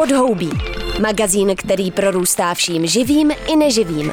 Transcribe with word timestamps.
Podhoubí. 0.00 0.50
Magazín, 1.00 1.56
který 1.56 1.90
prorůstá 1.90 2.54
vším 2.54 2.86
živým 2.86 3.30
i 3.52 3.56
neživým. 3.56 4.12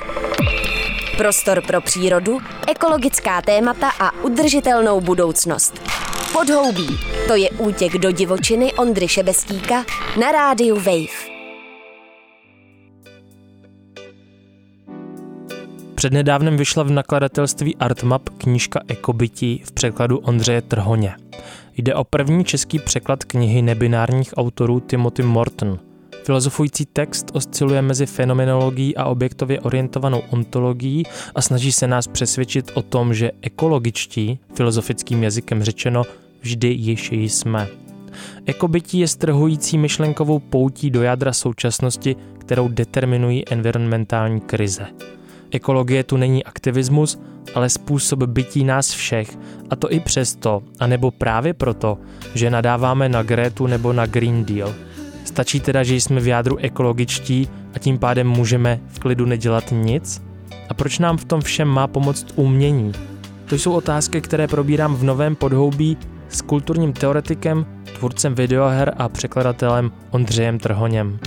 Prostor 1.17 1.62
pro 1.67 1.81
přírodu, 1.81 2.38
ekologická 2.67 3.42
témata 3.42 3.89
a 4.00 4.23
udržitelnou 4.23 5.01
budoucnost. 5.01 5.81
Podhoubí. 6.33 6.87
To 7.28 7.36
je 7.36 7.50
útěk 7.50 7.94
do 7.94 8.12
divočiny 8.12 8.73
Ondry 8.73 9.08
Šebestíka 9.08 9.86
na 10.19 10.31
rádiu 10.31 10.76
Wave. 10.76 11.37
Přednedávnem 15.96 16.58
vyšla 16.58 16.84
v 16.84 16.91
nakladatelství 16.91 17.76
Artmap 17.76 18.30
knížka 18.38 18.80
Ekobytí 18.88 19.63
v 19.66 19.72
překladu 19.72 20.17
Ondřeje 20.17 20.62
Trhoně. 20.62 21.16
Jde 21.77 21.95
o 21.95 22.04
první 22.04 22.45
český 22.45 22.80
překlad 22.80 23.23
knihy 23.23 23.62
nebinárních 23.62 24.34
autorů 24.38 24.80
Timothy 24.80 25.23
Morton. 25.23 25.80
Filozofující 26.23 26.85
text 26.85 27.31
osciluje 27.34 27.81
mezi 27.81 28.05
fenomenologií 28.05 28.95
a 28.98 29.05
objektově 29.05 29.59
orientovanou 29.59 30.21
ontologií 30.30 31.04
a 31.35 31.41
snaží 31.41 31.71
se 31.71 31.88
nás 31.88 32.08
přesvědčit 32.08 32.71
o 32.73 32.82
tom, 32.82 33.13
že 33.13 33.32
ekologičtí, 33.41 34.40
filozofickým 34.54 35.23
jazykem 35.23 35.63
řečeno, 35.63 36.04
vždy 36.41 36.68
již 36.68 37.12
jsme. 37.12 37.68
Ekobytí 38.46 38.99
je 38.99 39.07
strhující 39.07 39.77
myšlenkovou 39.77 40.40
poutí 40.40 40.90
do 40.90 41.02
jádra 41.02 41.34
současnosti, 41.34 42.16
kterou 42.38 42.68
determinují 42.68 43.49
environmentální 43.49 44.41
krize. 44.41 44.88
Ekologie 45.52 46.04
tu 46.04 46.18
není 46.18 46.44
aktivismus, 46.44 47.20
ale 47.56 47.70
způsob 47.70 48.24
bytí 48.24 48.64
nás 48.64 48.92
všech, 48.92 49.38
a 49.70 49.76
to 49.76 49.92
i 49.92 50.00
přesto, 50.00 50.64
anebo 50.80 51.12
právě 51.12 51.54
proto, 51.54 51.98
že 52.34 52.50
nadáváme 52.50 53.10
na 53.10 53.24
Grétu 53.24 53.68
nebo 53.68 53.94
na 53.94 54.05
Green 54.05 54.46
Deal. 54.46 54.74
Stačí 55.24 55.60
teda, 55.60 55.84
že 55.84 55.96
jsme 55.96 56.20
v 56.21 56.27
jádru 56.27 56.58
ekologičtí 56.58 57.49
a 57.74 57.80
tím 57.80 57.99
pádem 57.99 58.27
můžeme 58.27 58.80
v 58.88 58.99
klidu 58.99 59.26
nedělat 59.26 59.63
nic? 59.71 60.21
A 60.70 60.74
proč 60.74 60.99
nám 60.99 61.18
v 61.18 61.26
tom 61.26 61.41
všem 61.41 61.68
má 61.68 61.88
pomoct 61.88 62.34
umění? 62.36 62.91
To 63.49 63.55
jsou 63.55 63.71
otázky, 63.71 64.21
které 64.21 64.47
probírám 64.47 64.95
v 64.95 65.03
novém 65.03 65.36
podhoubí 65.36 65.97
s 66.30 66.41
kulturním 66.41 66.93
teoretikem, 66.93 67.66
tvůrcem 67.97 68.36
videoher 68.36 68.93
a 68.97 69.09
překladatelem 69.09 69.91
Ondřejem 70.11 70.59
Trhoněm. 70.59 71.19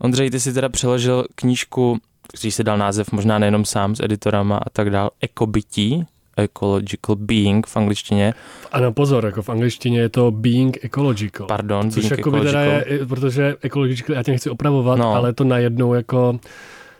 Ondřej, 0.00 0.30
ty 0.30 0.40
si 0.40 0.52
teda 0.52 0.68
přeložil 0.68 1.24
knížku, 1.34 1.98
který 2.38 2.50
si 2.50 2.64
dal 2.64 2.78
název 2.78 3.12
možná 3.12 3.38
nejenom 3.38 3.64
sám 3.64 3.96
s 3.96 4.00
editorama 4.00 4.56
a 4.56 4.70
tak 4.70 4.90
dál, 4.90 5.10
Ekobytí, 5.20 6.04
ecological 6.36 7.16
being 7.16 7.66
v 7.66 7.76
angličtině. 7.76 8.34
Ano, 8.72 8.92
pozor, 8.92 9.24
jako 9.24 9.42
v 9.42 9.48
angličtině 9.48 10.00
je 10.00 10.08
to 10.08 10.30
being 10.30 10.84
ecological. 10.84 11.46
Pardon, 11.46 11.90
což 11.90 12.08
being 12.08 12.18
jako 12.18 12.30
teda 12.30 12.62
je, 12.62 12.84
protože 13.08 13.56
ecological, 13.62 14.16
já 14.16 14.22
tě 14.22 14.30
nechci 14.30 14.50
opravovat, 14.50 14.98
no. 14.98 15.14
ale 15.14 15.32
to 15.32 15.44
najednou 15.44 15.94
jako 15.94 16.40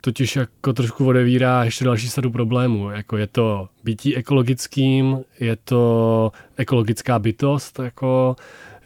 totiž 0.01 0.37
jako 0.37 0.73
trošku 0.73 1.07
odevírá 1.07 1.65
ještě 1.65 1.85
další 1.85 2.09
sadu 2.09 2.31
problémů. 2.31 2.91
Jako 2.91 3.17
je 3.17 3.27
to 3.27 3.69
bytí 3.85 4.17
ekologickým, 4.17 5.19
je 5.41 5.57
to 5.57 6.33
ekologická 6.57 7.19
bytost, 7.19 7.79
jako 7.79 8.37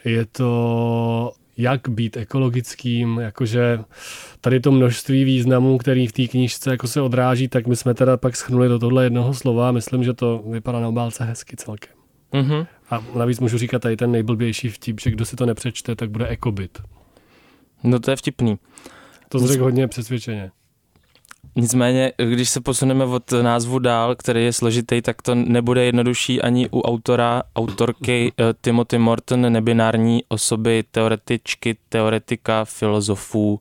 je 0.04 0.26
to 0.26 1.32
jak 1.56 1.88
být 1.88 2.16
ekologickým, 2.16 3.18
jakože 3.18 3.78
tady 4.40 4.60
to 4.60 4.72
množství 4.72 5.24
významů, 5.24 5.78
který 5.78 6.06
v 6.06 6.12
té 6.12 6.26
knížce 6.26 6.70
jako 6.70 6.86
se 6.86 7.00
odráží, 7.00 7.48
tak 7.48 7.66
my 7.66 7.76
jsme 7.76 7.94
teda 7.94 8.16
pak 8.16 8.36
schrnuli 8.36 8.68
do 8.68 8.78
tohle 8.78 9.04
jednoho 9.04 9.34
slova 9.34 9.68
a 9.68 9.72
myslím, 9.72 10.04
že 10.04 10.12
to 10.12 10.44
vypadá 10.50 10.80
na 10.80 10.88
obálce 10.88 11.24
hezky 11.24 11.56
celkem. 11.56 11.94
Mm-hmm. 12.32 12.66
A 12.90 13.04
navíc 13.14 13.40
můžu 13.40 13.58
říkat 13.58 13.82
tady 13.82 13.96
ten 13.96 14.10
nejblbější 14.10 14.68
vtip, 14.68 15.00
že 15.00 15.10
kdo 15.10 15.24
si 15.24 15.36
to 15.36 15.46
nepřečte, 15.46 15.96
tak 15.96 16.10
bude 16.10 16.28
ekobit. 16.28 16.78
No 17.82 17.98
to 17.98 18.10
je 18.10 18.16
vtipný. 18.16 18.58
To 19.28 19.38
zřejmě 19.38 19.62
hodně 19.62 19.88
přesvědčeně. 19.88 20.50
Nicméně, 21.56 22.12
když 22.16 22.48
se 22.48 22.60
posuneme 22.60 23.04
od 23.04 23.32
názvu 23.32 23.78
dál, 23.78 24.14
který 24.14 24.44
je 24.44 24.52
složitý, 24.52 25.02
tak 25.02 25.22
to 25.22 25.34
nebude 25.34 25.84
jednodušší 25.84 26.42
ani 26.42 26.68
u 26.70 26.80
autora, 26.80 27.42
autorky 27.56 28.32
eh, 28.38 28.54
Timothy 28.60 28.98
Morton, 28.98 29.52
nebinární 29.52 30.24
osoby, 30.28 30.84
teoretičky, 30.90 31.76
teoretika, 31.88 32.64
filozofů. 32.64 33.60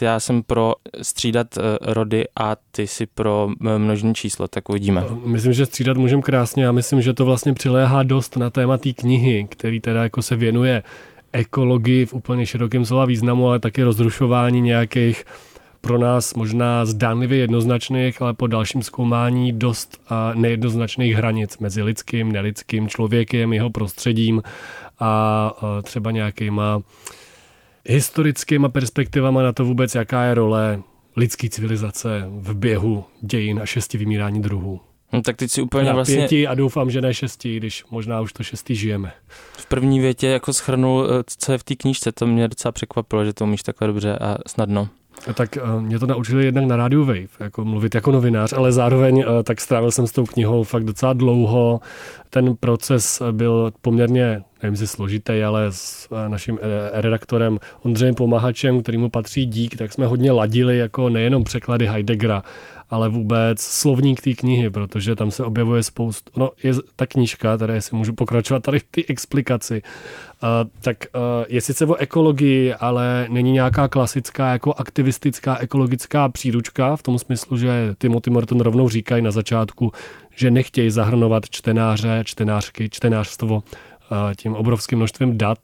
Já 0.00 0.20
jsem 0.20 0.42
pro 0.42 0.74
střídat 1.02 1.46
eh, 1.56 1.62
rody 1.80 2.24
a 2.36 2.56
ty 2.70 2.86
si 2.86 3.06
pro 3.06 3.48
eh, 3.66 3.78
množní 3.78 4.14
číslo, 4.14 4.48
tak 4.48 4.68
uvidíme. 4.68 5.04
Myslím, 5.24 5.52
že 5.52 5.66
střídat 5.66 5.96
můžeme 5.96 6.22
krásně 6.22 6.68
a 6.68 6.72
myslím, 6.72 7.02
že 7.02 7.12
to 7.12 7.24
vlastně 7.24 7.54
přiléhá 7.54 8.02
dost 8.02 8.36
na 8.36 8.50
téma 8.50 8.78
té 8.78 8.92
knihy, 8.92 9.46
který 9.50 9.80
teda 9.80 10.02
jako 10.02 10.22
se 10.22 10.36
věnuje 10.36 10.82
ekologii 11.32 12.06
v 12.06 12.14
úplně 12.14 12.46
širokém 12.46 12.84
slova 12.84 13.04
významu, 13.04 13.48
ale 13.48 13.58
taky 13.58 13.82
rozrušování 13.82 14.60
nějakých 14.60 15.24
pro 15.84 15.98
nás 15.98 16.34
možná 16.34 16.84
zdánlivě 16.84 17.38
jednoznačných, 17.38 18.22
ale 18.22 18.34
po 18.34 18.46
dalším 18.46 18.82
zkoumání 18.82 19.52
dost 19.52 20.00
nejednoznačných 20.34 21.14
hranic 21.14 21.58
mezi 21.58 21.82
lidským, 21.82 22.32
nelidským 22.32 22.88
člověkem, 22.88 23.52
jeho 23.52 23.70
prostředím 23.70 24.42
a 25.00 25.52
třeba 25.82 26.10
nějakýma 26.10 26.82
historickýma 27.86 28.68
perspektivama 28.68 29.42
na 29.42 29.52
to 29.52 29.64
vůbec, 29.64 29.94
jaká 29.94 30.24
je 30.24 30.34
role 30.34 30.82
lidské 31.16 31.48
civilizace 31.48 32.24
v 32.28 32.54
běhu 32.54 33.04
dějin 33.20 33.60
a 33.62 33.66
šesti 33.66 33.98
vymírání 33.98 34.42
druhů. 34.42 34.80
No, 35.12 35.22
tak 35.22 35.36
teď 35.36 35.50
si 35.50 35.62
úplně 35.62 35.84
na 35.84 35.92
vlastně... 35.92 36.16
pěti 36.16 36.46
a 36.46 36.54
doufám, 36.54 36.90
že 36.90 37.00
ne 37.00 37.14
šesti, 37.14 37.56
když 37.56 37.84
možná 37.90 38.20
už 38.20 38.32
to 38.32 38.42
šestý 38.42 38.74
žijeme. 38.74 39.12
V 39.52 39.66
první 39.66 40.00
větě 40.00 40.26
jako 40.26 40.52
schrnul, 40.52 41.08
eh, 41.10 41.24
co 41.38 41.52
je 41.52 41.58
v 41.58 41.64
té 41.64 41.76
knížce, 41.76 42.12
to 42.12 42.26
mě 42.26 42.48
docela 42.48 42.72
překvapilo, 42.72 43.24
že 43.24 43.32
to 43.32 43.44
umíš 43.44 43.62
takhle 43.62 43.86
dobře 43.86 44.18
a 44.18 44.38
snadno. 44.46 44.88
Tak 45.34 45.58
uh, 45.62 45.82
mě 45.82 45.98
to 45.98 46.06
naučili 46.06 46.44
jednak 46.44 46.64
na 46.64 46.76
rádiu 46.76 47.04
Wave, 47.04 47.28
jako 47.40 47.64
mluvit 47.64 47.94
jako 47.94 48.12
novinář, 48.12 48.52
ale 48.52 48.72
zároveň 48.72 49.18
uh, 49.18 49.24
tak 49.42 49.60
strávil 49.60 49.90
jsem 49.90 50.06
s 50.06 50.12
tou 50.12 50.24
knihou 50.24 50.64
fakt 50.64 50.84
docela 50.84 51.12
dlouho. 51.12 51.80
Ten 52.30 52.56
proces 52.56 53.22
byl 53.32 53.72
poměrně, 53.80 54.42
nevím, 54.62 54.72
jestli 54.72 54.86
složitý, 54.86 55.42
ale 55.42 55.66
s 55.70 56.08
naším 56.28 56.58
redaktorem 56.92 57.58
Ondřejem 57.82 58.14
Pomahačem, 58.14 58.82
kterýmu 58.82 59.10
patří 59.10 59.46
dík, 59.46 59.76
tak 59.76 59.92
jsme 59.92 60.06
hodně 60.06 60.32
ladili 60.32 60.78
jako 60.78 61.08
nejenom 61.08 61.44
překlady 61.44 61.86
Heideggera, 61.86 62.42
ale 62.90 63.08
vůbec 63.08 63.60
slovník 63.60 64.20
té 64.20 64.34
knihy, 64.34 64.70
protože 64.70 65.16
tam 65.16 65.30
se 65.30 65.44
objevuje 65.44 65.82
spoustu, 65.82 66.40
no 66.40 66.50
je 66.62 66.72
ta 66.96 67.06
knížka, 67.06 67.58
tady 67.58 67.82
si 67.82 67.96
můžu 67.96 68.12
pokračovat 68.12 68.62
tady 68.62 68.78
v 68.78 68.84
té 68.84 69.02
explikaci, 69.08 69.82
uh, 70.44 70.70
tak 70.80 70.96
uh, 71.14 71.20
je 71.48 71.60
sice 71.60 71.86
o 71.86 71.94
ekologii, 71.94 72.74
ale 72.74 73.26
není 73.30 73.52
nějaká 73.52 73.88
klasická 73.88 74.52
jako 74.52 74.74
aktivistická 74.74 75.58
ekologická 75.58 76.28
příručka 76.28 76.96
v 76.96 77.02
tom 77.02 77.18
smyslu, 77.18 77.56
že 77.56 77.94
Timothy 77.98 78.30
Morton 78.30 78.60
rovnou 78.60 78.88
říkají 78.88 79.22
na 79.22 79.30
začátku, 79.30 79.92
že 80.36 80.50
nechtějí 80.50 80.90
zahrnovat 80.90 81.50
čtenáře, 81.50 82.22
čtenářky, 82.24 82.88
čtenářstvo 82.90 83.62
tím 84.36 84.54
obrovským 84.54 84.98
množstvím 84.98 85.38
dat, 85.38 85.58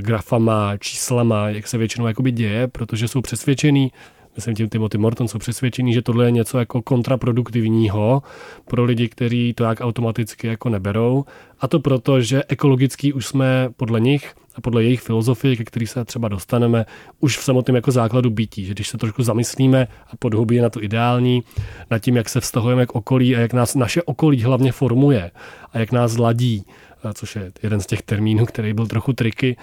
grafama, 0.00 0.76
číslama, 0.76 1.48
jak 1.48 1.66
se 1.66 1.78
většinou 1.78 2.06
jakoby 2.06 2.32
děje, 2.32 2.68
protože 2.68 3.08
jsou 3.08 3.20
přesvědčený, 3.20 3.92
myslím 4.34 4.54
tím 4.54 4.68
Timothy 4.68 4.98
Morton, 4.98 5.28
jsou 5.28 5.38
přesvědčení, 5.38 5.92
že 5.92 6.02
tohle 6.02 6.24
je 6.24 6.30
něco 6.30 6.58
jako 6.58 6.82
kontraproduktivního 6.82 8.22
pro 8.64 8.84
lidi, 8.84 9.08
kteří 9.08 9.54
to 9.54 9.64
jak 9.64 9.80
automaticky 9.80 10.46
jako 10.46 10.68
neberou. 10.68 11.24
A 11.60 11.68
to 11.68 11.80
proto, 11.80 12.20
že 12.20 12.42
ekologický 12.48 13.12
už 13.12 13.26
jsme 13.26 13.68
podle 13.76 14.00
nich 14.00 14.34
a 14.54 14.60
podle 14.60 14.84
jejich 14.84 15.00
filozofie, 15.00 15.56
ke 15.56 15.64
který 15.64 15.86
se 15.86 16.04
třeba 16.04 16.28
dostaneme, 16.28 16.86
už 17.20 17.38
v 17.38 17.44
samotném 17.44 17.74
jako 17.74 17.90
základu 17.90 18.30
bytí. 18.30 18.64
Že 18.64 18.72
když 18.72 18.88
se 18.88 18.98
trošku 18.98 19.22
zamyslíme 19.22 19.88
a 20.10 20.16
podhubí 20.16 20.58
na 20.58 20.70
to 20.70 20.82
ideální, 20.82 21.42
nad 21.90 21.98
tím, 21.98 22.16
jak 22.16 22.28
se 22.28 22.40
vztahujeme 22.40 22.86
k 22.86 22.94
okolí 22.94 23.36
a 23.36 23.40
jak 23.40 23.52
nás 23.52 23.74
naše 23.74 24.02
okolí 24.02 24.42
hlavně 24.42 24.72
formuje 24.72 25.30
a 25.72 25.78
jak 25.78 25.92
nás 25.92 26.16
ladí, 26.16 26.64
což 27.14 27.36
je 27.36 27.52
jeden 27.62 27.80
z 27.80 27.86
těch 27.86 28.02
termínů, 28.02 28.46
který 28.46 28.72
byl 28.72 28.86
trochu 28.86 29.12
triky, 29.12 29.56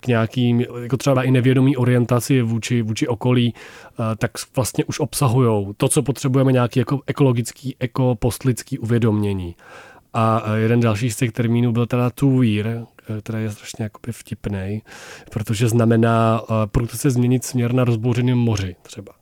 k 0.00 0.06
nějakým, 0.06 0.60
jako 0.60 0.96
třeba 0.96 1.22
i 1.22 1.30
nevědomí 1.30 1.76
orientaci 1.76 2.42
vůči, 2.42 2.82
vůči 2.82 3.08
okolí, 3.08 3.54
eh, 3.54 4.16
tak 4.16 4.30
vlastně 4.56 4.84
už 4.84 5.00
obsahují 5.00 5.74
to, 5.76 5.88
co 5.88 6.02
potřebujeme, 6.02 6.52
nějaký 6.52 6.78
jako 6.78 7.00
ekologický, 7.06 7.76
ekopostlický 7.80 8.78
uvědomění. 8.78 9.56
A 10.14 10.42
eh, 10.44 10.58
jeden 10.58 10.80
další 10.80 11.10
z 11.10 11.16
těch 11.16 11.32
termínů 11.32 11.72
byl 11.72 11.86
teda 11.86 12.10
to 12.10 12.28
weir, 12.28 12.66
eh, 12.66 12.84
který 13.22 13.42
je 13.42 13.50
strašně 13.50 13.90
vtipný, 14.10 14.82
protože 15.30 15.68
znamená 15.68 16.42
se 16.86 17.10
změnit 17.10 17.44
směr 17.44 17.72
na 17.72 17.84
rozbouřeném 17.84 18.38
moři 18.38 18.76
třeba. 18.82 19.19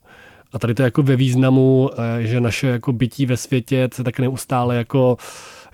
A 0.53 0.59
tady 0.59 0.75
to 0.75 0.83
je 0.83 0.85
jako 0.85 1.03
ve 1.03 1.17
významu, 1.17 1.91
že 2.21 2.41
naše 2.41 2.67
jako 2.67 2.93
bytí 2.93 3.27
ve 3.27 3.37
světě 3.37 3.89
se 3.93 4.05
tak 4.05 4.19
neustále 4.19 4.77
jako 4.77 5.17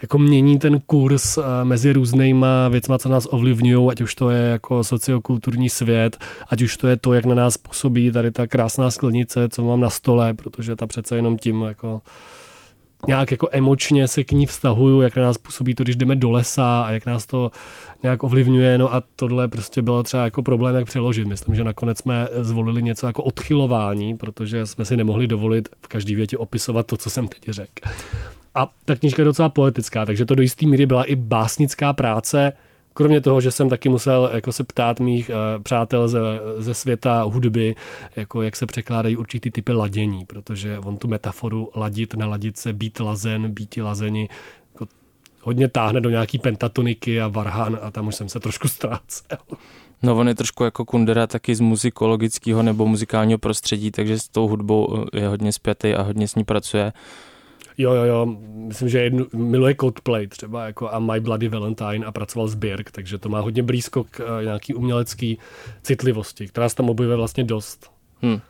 jako 0.04 0.18
mění 0.18 0.58
ten 0.58 0.80
kurz 0.80 1.38
eh, 1.38 1.42
mezi 1.64 1.92
různýma 1.92 2.68
věcma, 2.68 2.98
co 2.98 3.08
nás 3.08 3.26
ovlivňují, 3.30 3.90
ať 3.90 4.00
už 4.00 4.14
to 4.14 4.30
je 4.30 4.42
jako 4.42 4.84
sociokulturní 4.84 5.70
svět, 5.70 6.18
ať 6.48 6.62
už 6.62 6.76
to 6.76 6.88
je 6.88 6.96
to, 6.96 7.12
jak 7.12 7.24
na 7.24 7.34
nás 7.34 7.56
působí 7.56 8.12
tady 8.12 8.30
ta 8.30 8.46
krásná 8.46 8.90
sklenice, 8.90 9.48
co 9.48 9.64
mám 9.64 9.80
na 9.80 9.90
stole, 9.90 10.34
protože 10.34 10.76
ta 10.76 10.86
přece 10.86 11.16
jenom 11.16 11.38
tím 11.38 11.62
jako 11.62 12.02
nějak 13.06 13.30
jako 13.30 13.48
emočně 13.52 14.08
se 14.08 14.24
k 14.24 14.32
ní 14.32 14.46
vztahuju, 14.46 15.00
jak 15.00 15.16
na 15.16 15.22
nás 15.22 15.38
působí 15.38 15.74
to, 15.74 15.82
když 15.82 15.96
jdeme 15.96 16.16
do 16.16 16.30
lesa 16.30 16.82
a 16.82 16.90
jak 16.90 17.06
nás 17.06 17.26
to 17.26 17.50
nějak 18.02 18.22
ovlivňuje, 18.22 18.78
no 18.78 18.94
a 18.94 19.02
tohle 19.16 19.48
prostě 19.48 19.82
bylo 19.82 20.02
třeba 20.02 20.24
jako 20.24 20.42
problém, 20.42 20.76
jak 20.76 20.86
přeložit. 20.86 21.28
Myslím, 21.28 21.54
že 21.54 21.64
nakonec 21.64 21.98
jsme 21.98 22.28
zvolili 22.40 22.82
něco 22.82 23.06
jako 23.06 23.22
odchylování, 23.22 24.16
protože 24.16 24.66
jsme 24.66 24.84
si 24.84 24.96
nemohli 24.96 25.26
dovolit 25.26 25.68
v 25.82 25.88
každý 25.88 26.14
větě 26.14 26.38
opisovat 26.38 26.86
to, 26.86 26.96
co 26.96 27.10
jsem 27.10 27.28
teď 27.28 27.48
řekl. 27.48 27.88
A 28.54 28.70
ta 28.84 28.96
knižka 28.96 29.22
je 29.22 29.24
docela 29.24 29.48
poetická, 29.48 30.06
takže 30.06 30.24
to 30.24 30.34
do 30.34 30.42
jisté 30.42 30.66
míry 30.66 30.86
byla 30.86 31.04
i 31.04 31.16
básnická 31.16 31.92
práce, 31.92 32.52
Kromě 32.94 33.20
toho, 33.20 33.40
že 33.40 33.50
jsem 33.50 33.68
taky 33.68 33.88
musel 33.88 34.30
jako 34.34 34.52
se 34.52 34.64
ptát 34.64 35.00
mých 35.00 35.30
uh, 35.30 35.62
přátel 35.62 36.08
ze, 36.08 36.20
ze 36.58 36.74
světa 36.74 37.22
hudby, 37.22 37.74
jako 38.16 38.42
jak 38.42 38.56
se 38.56 38.66
překládají 38.66 39.16
určitý 39.16 39.50
typy 39.50 39.72
ladění, 39.72 40.26
protože 40.26 40.78
on 40.78 40.96
tu 40.96 41.08
metaforu 41.08 41.70
ladit, 41.74 42.14
naladit 42.14 42.56
se, 42.56 42.72
být 42.72 43.00
lazen, 43.00 43.50
být 43.50 43.76
lazeni, 43.76 44.28
jako 44.72 44.86
hodně 45.42 45.68
táhne 45.68 46.00
do 46.00 46.10
nějaký 46.10 46.38
pentatoniky 46.38 47.20
a 47.20 47.28
varhan 47.28 47.78
a 47.82 47.90
tam 47.90 48.06
už 48.06 48.14
jsem 48.14 48.28
se 48.28 48.40
trošku 48.40 48.68
ztrácel. 48.68 49.38
No 50.02 50.16
on 50.16 50.28
je 50.28 50.34
trošku 50.34 50.64
jako 50.64 50.84
Kundera 50.84 51.26
taky 51.26 51.54
z 51.54 51.60
muzikologického 51.60 52.62
nebo 52.62 52.86
muzikálního 52.86 53.38
prostředí, 53.38 53.90
takže 53.90 54.18
s 54.18 54.28
tou 54.28 54.48
hudbou 54.48 55.04
je 55.12 55.28
hodně 55.28 55.52
spjatý 55.52 55.94
a 55.94 56.02
hodně 56.02 56.28
s 56.28 56.34
ní 56.34 56.44
pracuje. 56.44 56.92
Jo, 57.78 57.92
jo, 57.92 58.04
jo, 58.04 58.26
myslím, 58.54 58.88
že 58.88 58.98
jednu, 58.98 59.26
miluje 59.32 59.74
Coldplay 59.80 60.26
třeba 60.26 60.66
jako 60.66 60.90
a 60.90 60.98
My 60.98 61.20
Bloody 61.20 61.48
Valentine 61.48 62.06
a 62.06 62.12
pracoval 62.12 62.48
s 62.48 62.54
Birk, 62.54 62.90
takže 62.90 63.18
to 63.18 63.28
má 63.28 63.40
hodně 63.40 63.62
blízko 63.62 64.04
k 64.04 64.20
uh, 64.20 64.44
nějaký 64.44 64.74
umělecký 64.74 65.38
citlivosti, 65.82 66.48
která 66.48 66.68
se 66.68 66.76
tam 66.76 66.90
objevuje 66.90 67.16
vlastně 67.16 67.44
dost. 67.44 67.90
Hmm. 68.22 68.40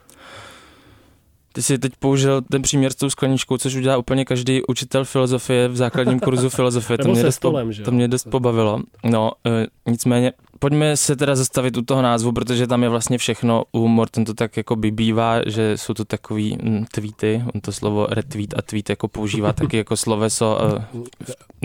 Ty 1.52 1.62
jsi 1.62 1.78
teď 1.78 1.92
použil 1.98 2.42
ten 2.42 2.62
příměr 2.62 2.92
s 2.92 2.94
tou 2.94 3.10
skleničkou, 3.10 3.58
což 3.58 3.74
udělá 3.74 3.96
úplně 3.96 4.24
každý 4.24 4.62
učitel 4.62 5.04
filozofie 5.04 5.68
v 5.68 5.76
základním 5.76 6.20
kurzu 6.20 6.50
filozofie. 6.56 6.98
to, 6.98 7.08
mě 7.08 7.22
dost, 7.22 7.34
stolem, 7.34 7.70
to 7.84 7.92
mě 7.92 8.08
dost 8.08 8.24
pobavilo. 8.24 8.80
No, 9.04 9.32
e, 9.46 9.66
nicméně, 9.90 10.32
pojďme 10.58 10.96
se 10.96 11.16
teda 11.16 11.36
zastavit 11.36 11.76
u 11.76 11.82
toho 11.82 12.02
názvu, 12.02 12.32
protože 12.32 12.66
tam 12.66 12.82
je 12.82 12.88
vlastně 12.88 13.18
všechno. 13.18 13.64
U 13.72 13.88
Morten 13.88 14.24
to 14.24 14.34
tak 14.34 14.56
jako 14.56 14.76
by 14.76 14.90
bývá, 14.90 15.40
že 15.46 15.78
jsou 15.78 15.94
to 15.94 16.04
takový 16.04 16.58
mm, 16.62 16.84
tweety, 16.92 17.44
on 17.54 17.60
to 17.60 17.72
slovo 17.72 18.06
retweet 18.10 18.54
a 18.56 18.62
tweet 18.62 18.90
jako 18.90 19.08
používá 19.08 19.52
taky 19.62 19.76
jako 19.76 19.96
sloveso. 19.96 20.58
E, 20.62 20.84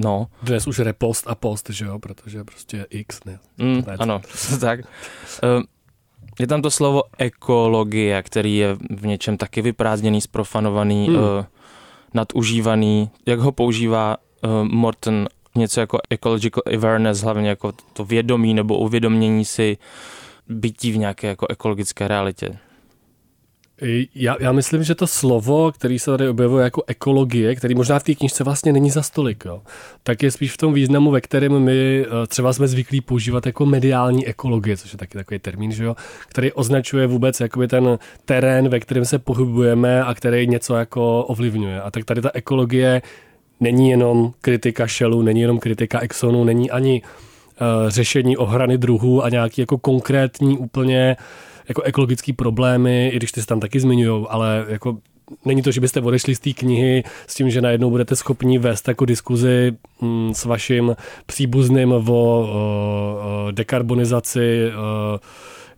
no. 0.03 0.27
Dnes 0.44 0.68
už 0.68 0.80
repost 0.80 1.27
a 1.27 1.36
post, 1.36 1.69
že 1.69 1.86
jo, 1.86 2.00
protože 2.00 2.44
prostě 2.44 2.86
X, 2.89 3.24
ne? 3.25 3.39
Mm, 3.57 3.83
ano, 4.00 4.21
tak. 4.59 4.80
E, 4.80 5.80
je 6.39 6.47
tam 6.47 6.62
to 6.62 6.71
slovo 6.71 7.03
ekologie, 7.18 8.24
který 8.24 8.57
je 8.57 8.77
v 8.89 9.06
něčem 9.06 9.38
taky 9.38 9.62
vyprázdněný, 9.62 10.21
sprofanovaný, 10.21 11.07
hmm. 11.07 11.15
uh, 11.15 11.45
nadužívaný. 12.13 13.09
Jak 13.25 13.39
ho 13.39 13.51
používá 13.51 14.18
uh, 14.18 14.63
Morton 14.63 15.27
něco 15.56 15.80
jako 15.80 16.00
ecological 16.10 16.63
awareness, 16.75 17.22
hlavně 17.22 17.50
jako 17.50 17.72
to 17.94 18.06
vědomí 18.06 18.54
nebo 18.54 18.78
uvědomění 18.78 19.46
si 19.46 19.78
bytí 20.48 20.92
v 20.92 20.98
nějaké 20.98 21.28
jako 21.28 21.48
ekologické 21.50 22.07
realitě? 22.07 22.60
Já, 24.16 24.36
já 24.40 24.51
myslím, 24.51 24.84
že 24.84 24.96
to 24.96 25.07
slovo, 25.07 25.72
který 25.72 26.00
se 26.00 26.12
tady 26.12 26.30
objevuje 26.30 26.63
jako 26.63 26.84
ekologie, 26.88 27.56
který 27.56 27.75
možná 27.75 28.00
v 28.00 28.04
té 28.04 28.16
knižce 28.16 28.44
vlastně 28.44 28.74
není 28.74 28.90
za 28.90 29.01
stolik, 29.01 29.46
jo, 29.46 29.62
tak 30.04 30.24
je 30.24 30.31
spíš 30.31 30.51
v 30.51 30.57
tom 30.57 30.74
významu, 30.74 31.12
ve 31.12 31.22
kterém 31.22 31.60
my 31.60 32.06
eh, 32.06 32.28
třeba 32.28 32.54
jsme 32.54 32.68
zvyklí 32.68 33.01
používat 33.01 33.46
jako 33.46 33.66
mediální 33.66 34.28
ekologie, 34.28 34.78
což 34.78 34.92
je 34.92 34.98
taky 34.98 35.18
takový 35.18 35.40
termín, 35.40 35.72
že 35.72 35.84
jo, 35.84 35.96
který 36.28 36.51
označuje 36.51 37.07
vůbec 37.07 37.40
jakoby 37.40 37.68
ten 37.68 38.00
terén, 38.25 38.69
ve 38.69 38.80
kterém 38.80 39.06
se 39.06 39.19
pohybujeme 39.19 40.04
a 40.04 40.13
který 40.13 40.48
něco 40.48 40.75
jako 40.75 41.24
ovlivňuje. 41.24 41.81
A 41.81 41.92
tak 41.92 42.06
tady 42.06 42.22
ta 42.22 42.31
ekologie 42.34 43.01
není 43.59 43.89
jenom 43.89 44.33
kritika 44.41 44.88
šelu, 44.88 45.21
není 45.21 45.41
jenom 45.41 45.59
kritika 45.59 46.00
exonu, 46.00 46.44
není 46.44 46.71
ani 46.71 47.01
uh, 47.01 47.89
řešení 47.89 48.38
ochrany 48.38 48.77
druhů 48.77 49.23
a 49.23 49.29
nějaký 49.29 49.61
jako 49.61 49.77
konkrétní 49.77 50.57
úplně 50.57 51.17
jako 51.69 51.81
ekologické 51.81 52.33
problémy, 52.33 53.09
i 53.13 53.15
když 53.15 53.31
ty 53.31 53.41
se 53.41 53.47
tam 53.47 53.59
taky 53.59 53.79
zmiňují, 53.79 54.25
ale 54.29 54.65
jako 54.67 54.97
není 55.45 55.61
to, 55.61 55.71
že 55.71 55.81
byste 55.81 56.01
odešli 56.01 56.35
z 56.35 56.39
té 56.39 56.53
knihy 56.53 57.03
s 57.27 57.35
tím, 57.35 57.50
že 57.50 57.61
najednou 57.61 57.89
budete 57.89 58.15
schopni 58.15 58.57
vést 58.57 58.88
jako 58.88 59.06
diskuzi 59.06 59.71
mm, 60.01 60.33
s 60.33 60.45
vaším 60.45 60.95
příbuzným 61.25 61.91
o, 61.91 61.97
o, 61.97 62.44
o 63.47 63.51
dekarbonizaci 63.51 64.71
o, 64.77 65.19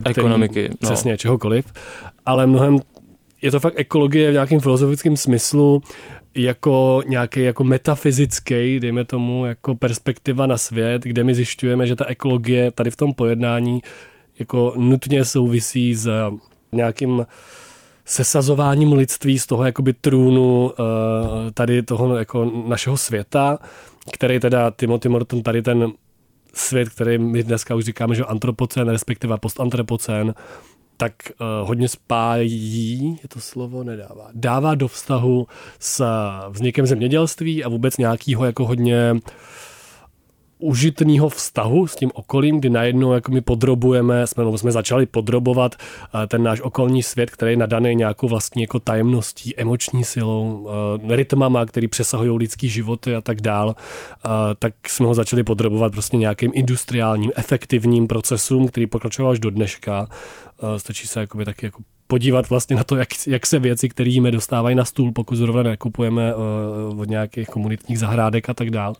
ekonomiky. 0.05 0.69
No. 0.69 0.75
Přesně, 0.81 1.17
čehokoliv. 1.17 1.65
Ale 2.25 2.47
mnohem 2.47 2.79
je 3.41 3.51
to 3.51 3.59
fakt 3.59 3.73
ekologie 3.77 4.29
v 4.29 4.33
nějakém 4.33 4.59
filozofickém 4.59 5.17
smyslu, 5.17 5.81
jako 6.35 7.03
nějaký 7.07 7.41
jako 7.41 7.63
metafyzický, 7.63 8.79
dejme 8.79 9.05
tomu, 9.05 9.45
jako 9.45 9.75
perspektiva 9.75 10.47
na 10.47 10.57
svět, 10.57 11.03
kde 11.03 11.23
my 11.23 11.35
zjišťujeme, 11.35 11.87
že 11.87 11.95
ta 11.95 12.05
ekologie 12.05 12.71
tady 12.71 12.91
v 12.91 12.95
tom 12.95 13.13
pojednání 13.13 13.81
jako 14.39 14.73
nutně 14.77 15.25
souvisí 15.25 15.95
s 15.95 16.09
nějakým 16.71 17.25
sesazováním 18.05 18.93
lidství 18.93 19.39
z 19.39 19.45
toho 19.45 19.63
jakoby 19.63 19.93
trůnu 19.93 20.71
eh, 20.71 21.51
tady 21.51 21.83
toho 21.83 22.17
jako 22.17 22.51
našeho 22.67 22.97
světa, 22.97 23.59
který 24.13 24.39
teda 24.39 24.71
Timothy 24.71 25.09
Morton 25.09 25.43
tady 25.43 25.61
ten 25.61 25.91
svět, 26.53 26.89
který 26.89 27.17
my 27.17 27.43
dneska 27.43 27.75
už 27.75 27.85
říkáme, 27.85 28.15
že 28.15 28.23
antropocén, 28.23 28.89
respektive 28.89 29.37
postantropocén, 29.37 30.33
tak 31.01 31.13
uh, 31.29 31.67
hodně 31.67 31.87
spájí, 31.87 33.19
je 33.23 33.29
to 33.29 33.39
slovo, 33.39 33.83
nedává, 33.83 34.29
dává 34.33 34.75
do 34.75 34.87
vztahu 34.87 35.47
s 35.79 36.05
vznikem 36.49 36.85
zemědělství 36.85 37.63
a 37.63 37.69
vůbec 37.69 37.97
nějakýho 37.97 38.45
jako 38.45 38.65
hodně 38.65 39.11
uh, 39.11 39.19
užitného 40.61 41.29
vztahu 41.29 41.87
s 41.87 41.95
tím 41.95 42.11
okolím, 42.13 42.59
kdy 42.59 42.69
najednou 42.69 43.13
jako 43.13 43.31
my 43.31 43.41
podrobujeme, 43.41 44.27
jsme, 44.27 44.57
jsme 44.57 44.71
začali 44.71 45.05
podrobovat 45.05 45.75
eh, 45.75 46.27
ten 46.27 46.43
náš 46.43 46.61
okolní 46.61 47.03
svět, 47.03 47.29
který 47.29 47.51
je 47.51 47.57
nadaný 47.57 47.95
nějakou 47.95 48.27
vlastní 48.27 48.61
jako 48.61 48.79
tajemností, 48.79 49.57
emoční 49.57 50.03
silou, 50.03 50.69
eh, 51.09 51.15
rytmama, 51.15 51.65
který 51.65 51.87
přesahují 51.87 52.37
lidský 52.37 52.69
životy 52.69 53.15
a 53.15 53.21
tak 53.21 53.41
dál, 53.41 53.75
eh, 53.75 54.29
tak 54.59 54.73
jsme 54.87 55.05
ho 55.05 55.13
začali 55.13 55.43
podrobovat 55.43 55.91
prostě 55.91 56.17
nějakým 56.17 56.51
industriálním, 56.53 57.31
efektivním 57.35 58.07
procesům, 58.07 58.67
který 58.67 58.87
pokračoval 58.87 59.31
až 59.31 59.39
do 59.39 59.49
dneška. 59.49 60.07
Stačí 60.77 61.07
se 61.07 61.19
jakoby 61.19 61.45
taky 61.45 61.65
jako 61.65 61.81
podívat 62.07 62.49
vlastně 62.49 62.75
na 62.75 62.83
to, 62.83 62.95
jak, 62.95 63.07
jak 63.27 63.45
se 63.45 63.59
věci, 63.59 63.89
které 63.89 64.09
jíme, 64.09 64.31
dostávají 64.31 64.75
na 64.75 64.85
stůl, 64.85 65.11
pokud 65.11 65.35
zrovna 65.35 65.63
nekupujeme 65.63 66.35
od 66.97 67.09
nějakých 67.09 67.47
komunitních 67.47 67.99
zahrádek 67.99 68.49
a 68.49 68.53
tak 68.53 68.69
dál 68.69 68.95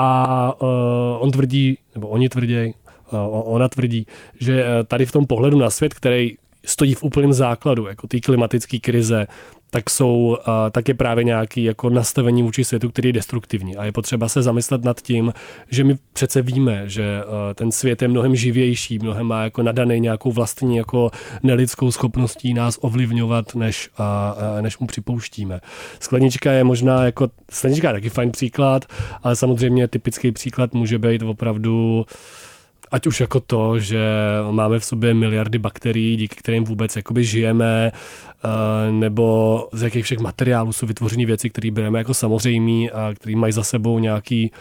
a 0.00 0.54
uh, 0.62 1.22
on 1.22 1.30
tvrdí, 1.30 1.78
nebo 1.94 2.08
oni 2.08 2.28
tvrdí, 2.28 2.74
uh, 3.12 3.18
ona 3.54 3.68
tvrdí, 3.68 4.06
že 4.40 4.64
eh, 4.64 4.84
tady 4.84 5.06
v 5.06 5.12
tom 5.12 5.26
pohledu 5.26 5.58
na 5.58 5.70
svět, 5.70 5.94
který 5.94 6.36
stojí 6.64 6.94
v 6.94 7.02
úplném 7.02 7.32
základu, 7.32 7.86
jako 7.86 8.06
té 8.06 8.20
klimatické 8.20 8.78
krize, 8.78 9.26
tak 9.70 9.90
jsou, 9.90 10.36
tak 10.70 10.88
je 10.88 10.94
právě 10.94 11.24
nějaký 11.24 11.64
jako 11.64 11.90
nastavení 11.90 12.42
vůči 12.42 12.64
světu, 12.64 12.88
který 12.88 13.08
je 13.08 13.12
destruktivní. 13.12 13.76
A 13.76 13.84
je 13.84 13.92
potřeba 13.92 14.28
se 14.28 14.42
zamyslet 14.42 14.84
nad 14.84 15.00
tím, 15.00 15.32
že 15.70 15.84
my 15.84 15.98
přece 16.12 16.42
víme, 16.42 16.82
že 16.88 17.22
ten 17.54 17.72
svět 17.72 18.02
je 18.02 18.08
mnohem 18.08 18.36
živější, 18.36 18.98
mnohem 18.98 19.26
má 19.26 19.44
jako 19.44 19.62
nadaný 19.62 20.00
nějakou 20.00 20.32
vlastní 20.32 20.76
jako 20.76 21.10
nelidskou 21.42 21.90
schopností 21.92 22.54
nás 22.54 22.78
ovlivňovat, 22.80 23.54
než, 23.54 23.90
než 24.60 24.78
mu 24.78 24.86
připouštíme. 24.86 25.60
Sklenička 26.00 26.52
je 26.52 26.64
možná 26.64 27.04
jako, 27.04 27.28
sklenička 27.50 27.88
je 27.88 27.94
taky 27.94 28.08
fajn 28.10 28.30
příklad, 28.30 28.84
ale 29.22 29.36
samozřejmě 29.36 29.88
typický 29.88 30.32
příklad 30.32 30.74
může 30.74 30.98
být 30.98 31.22
opravdu 31.22 32.06
Ať 32.90 33.06
už 33.06 33.20
jako 33.20 33.40
to, 33.40 33.78
že 33.78 34.00
máme 34.50 34.78
v 34.78 34.84
sobě 34.84 35.14
miliardy 35.14 35.58
bakterií, 35.58 36.16
díky 36.16 36.36
kterým 36.36 36.64
vůbec 36.64 36.96
jakoby 36.96 37.24
žijeme, 37.24 37.92
eh, 37.92 38.92
nebo 38.92 39.68
z 39.72 39.82
jakých 39.82 40.04
všech 40.04 40.18
materiálů 40.18 40.72
jsou 40.72 40.86
vytvořeny 40.86 41.24
věci, 41.24 41.50
které 41.50 41.70
bereme 41.70 41.98
jako 41.98 42.14
samozřejmý 42.14 42.90
a 42.90 43.14
které 43.14 43.36
mají 43.36 43.52
za 43.52 43.62
sebou 43.62 43.98
nějaký, 43.98 44.52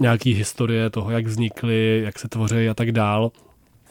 nějaký 0.00 0.34
historie 0.34 0.90
toho, 0.90 1.10
jak 1.10 1.26
vznikly, 1.26 2.02
jak 2.04 2.18
se 2.18 2.28
tvoří 2.28 2.68
a 2.68 2.74
tak 2.74 2.92
dál. 2.92 3.30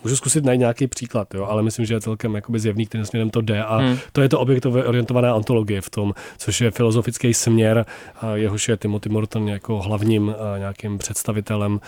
Můžu 0.04 0.16
zkusit 0.16 0.46
najít 0.46 0.60
nějaký 0.60 0.88
příklad, 0.88 1.34
jo, 1.34 1.46
ale 1.46 1.64
myslím, 1.64 1.86
že 1.86 1.94
je 1.94 2.02
celkem 2.02 2.36
jakoby 2.36 2.60
zjevný, 2.60 2.86
kterým 2.86 3.06
směrem 3.06 3.30
to 3.30 3.42
jde. 3.42 3.64
A 3.64 3.78
hmm. 3.78 3.98
to 4.12 4.22
je 4.22 4.30
to 4.30 4.40
objektově 4.40 4.86
orientovaná 4.86 5.36
ontologie 5.36 5.82
v 5.82 5.90
tom, 5.90 6.14
což 6.38 6.62
je 6.62 6.72
filozofický 6.72 7.34
směr, 7.34 7.86
jehož 8.34 8.70
je 8.70 8.78
Timothy 8.78 9.10
Morton 9.10 9.50
jako 9.50 9.82
hlavním 9.82 10.36
nějakým 10.58 10.98
představitelem, 10.98 11.80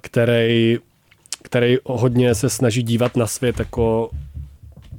který 0.00 0.78
který 1.44 1.76
hodně 1.84 2.34
se 2.34 2.50
snaží 2.50 2.82
dívat 2.82 3.16
na 3.16 3.26
svět 3.26 3.58
jako 3.58 4.10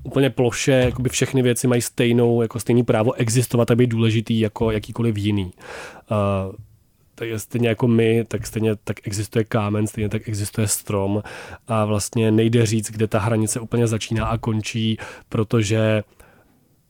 úplně 0.04 0.30
ploše, 0.30 0.72
jako 0.72 1.02
by 1.02 1.10
všechny 1.10 1.42
věci 1.42 1.68
mají 1.68 1.82
stejnou, 1.82 2.42
jako 2.42 2.60
stejný 2.60 2.84
právo 2.84 3.14
existovat 3.14 3.72
a 3.72 3.76
být 3.76 3.88
důležitý 3.88 4.40
jako 4.40 4.72
jakýkoliv 4.72 5.18
jiný. 5.18 5.52
Uh, 6.12 6.56
tak 7.16 7.28
stejně 7.38 7.70
jako 7.70 7.88
my, 7.88 8.24
tak 8.28 8.48
stejně 8.48 8.76
tak 8.76 9.08
existuje 9.08 9.44
kámen, 9.44 9.88
stejně 9.88 10.10
tak 10.10 10.28
existuje 10.28 10.68
strom 10.68 11.24
a 11.68 11.86
vlastně 11.86 12.32
nejde 12.32 12.66
říct, 12.66 12.92
kde 12.92 13.08
ta 13.08 13.20
hranice 13.20 13.60
úplně 13.60 13.88
začíná 13.88 14.26
a 14.26 14.38
končí, 14.38 14.98
protože 15.30 16.04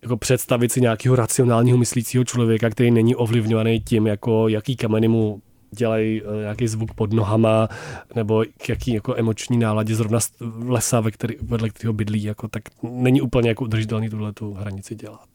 jako 0.01 0.17
představit 0.17 0.71
si 0.71 0.81
nějakého 0.81 1.15
racionálního 1.15 1.77
myslícího 1.77 2.23
člověka, 2.23 2.69
který 2.69 2.91
není 2.91 3.15
ovlivňovaný 3.15 3.79
tím, 3.79 4.07
jako 4.07 4.47
jaký 4.47 4.75
kameny 4.75 5.07
mu 5.07 5.41
dělají 5.71 6.21
eh, 6.21 6.41
nějaký 6.41 6.67
zvuk 6.67 6.93
pod 6.93 7.13
nohama, 7.13 7.67
nebo 8.15 8.43
k 8.57 8.69
jaký 8.69 8.93
jako 8.93 9.15
emoční 9.17 9.57
náladě 9.57 9.95
zrovna 9.95 10.19
lesa, 10.65 10.99
ve 10.99 11.11
který, 11.11 11.35
vedle 11.41 11.69
kterého 11.69 11.93
bydlí, 11.93 12.23
jako, 12.23 12.47
tak 12.47 12.63
není 12.83 13.21
úplně 13.21 13.49
jako 13.49 13.63
udržitelný 13.63 14.09
tuhle 14.09 14.33
tu 14.33 14.53
hranici 14.53 14.95
dělat. 14.95 15.27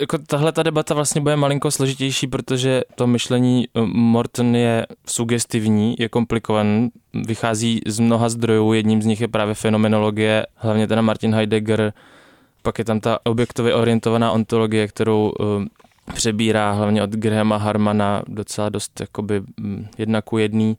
Jako 0.00 0.18
tahle 0.18 0.52
ta 0.52 0.62
debata 0.62 0.94
vlastně 0.94 1.20
bude 1.20 1.36
malinko 1.36 1.70
složitější, 1.70 2.26
protože 2.26 2.82
to 2.94 3.06
myšlení 3.06 3.68
eh, 3.74 3.80
Morton 3.86 4.56
je 4.56 4.86
sugestivní, 5.06 5.94
je 5.98 6.08
komplikovaný, 6.08 6.88
vychází 7.26 7.80
z 7.86 8.00
mnoha 8.00 8.28
zdrojů, 8.28 8.72
jedním 8.72 9.02
z 9.02 9.06
nich 9.06 9.20
je 9.20 9.28
právě 9.28 9.54
fenomenologie, 9.54 10.46
hlavně 10.54 10.86
teda 10.86 11.02
Martin 11.02 11.34
Heidegger, 11.34 11.92
pak 12.62 12.78
je 12.78 12.84
tam 12.84 13.00
ta 13.00 13.18
objektově 13.24 13.74
orientovaná 13.74 14.32
ontologie, 14.32 14.88
kterou 14.88 15.32
uh, 15.40 15.64
přebírá 16.10 16.72
hlavně 16.72 17.02
od 17.02 17.10
Grahama 17.10 17.56
Harmana 17.56 18.22
docela 18.28 18.68
dost 18.68 19.00
jakoby 19.00 19.42
mm, 19.56 19.86
jedna 19.98 20.22
ku 20.22 20.38
jedný, 20.38 20.76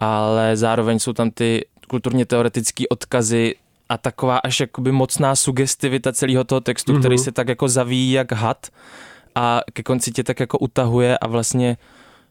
ale 0.00 0.56
zároveň 0.56 0.98
jsou 0.98 1.12
tam 1.12 1.30
ty 1.30 1.66
kulturně 1.88 2.26
teoretické 2.26 2.88
odkazy 2.88 3.54
a 3.88 3.98
taková 3.98 4.38
až 4.38 4.60
jakoby 4.60 4.92
mocná 4.92 5.36
sugestivita 5.36 6.12
celého 6.12 6.44
toho 6.44 6.60
textu, 6.60 6.92
mm-hmm. 6.92 6.98
který 6.98 7.18
se 7.18 7.32
tak 7.32 7.48
jako 7.48 7.68
zavíjí 7.68 8.12
jak 8.12 8.32
had 8.32 8.66
a 9.34 9.60
ke 9.72 9.82
konci 9.82 10.10
tě 10.10 10.24
tak 10.24 10.40
jako 10.40 10.58
utahuje 10.58 11.18
a 11.18 11.26
vlastně 11.26 11.76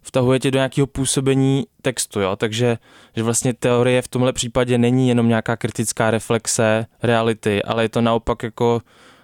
vtahuje 0.01 0.39
tě 0.39 0.51
do 0.51 0.58
nějakého 0.58 0.88
působení 0.88 1.65
textu, 1.82 2.22
jo? 2.22 2.36
takže 2.36 2.77
že 3.15 3.24
vlastně 3.24 3.53
teorie 3.53 4.01
v 4.01 4.08
tomhle 4.08 4.34
případě 4.34 4.77
není 4.77 5.10
jenom 5.10 5.27
nějaká 5.27 5.55
kritická 5.55 6.12
reflexe 6.12 6.86
reality, 7.03 7.63
ale 7.63 7.84
je 7.84 7.89
to 7.89 8.01
naopak 8.01 8.44
jako 8.44 8.82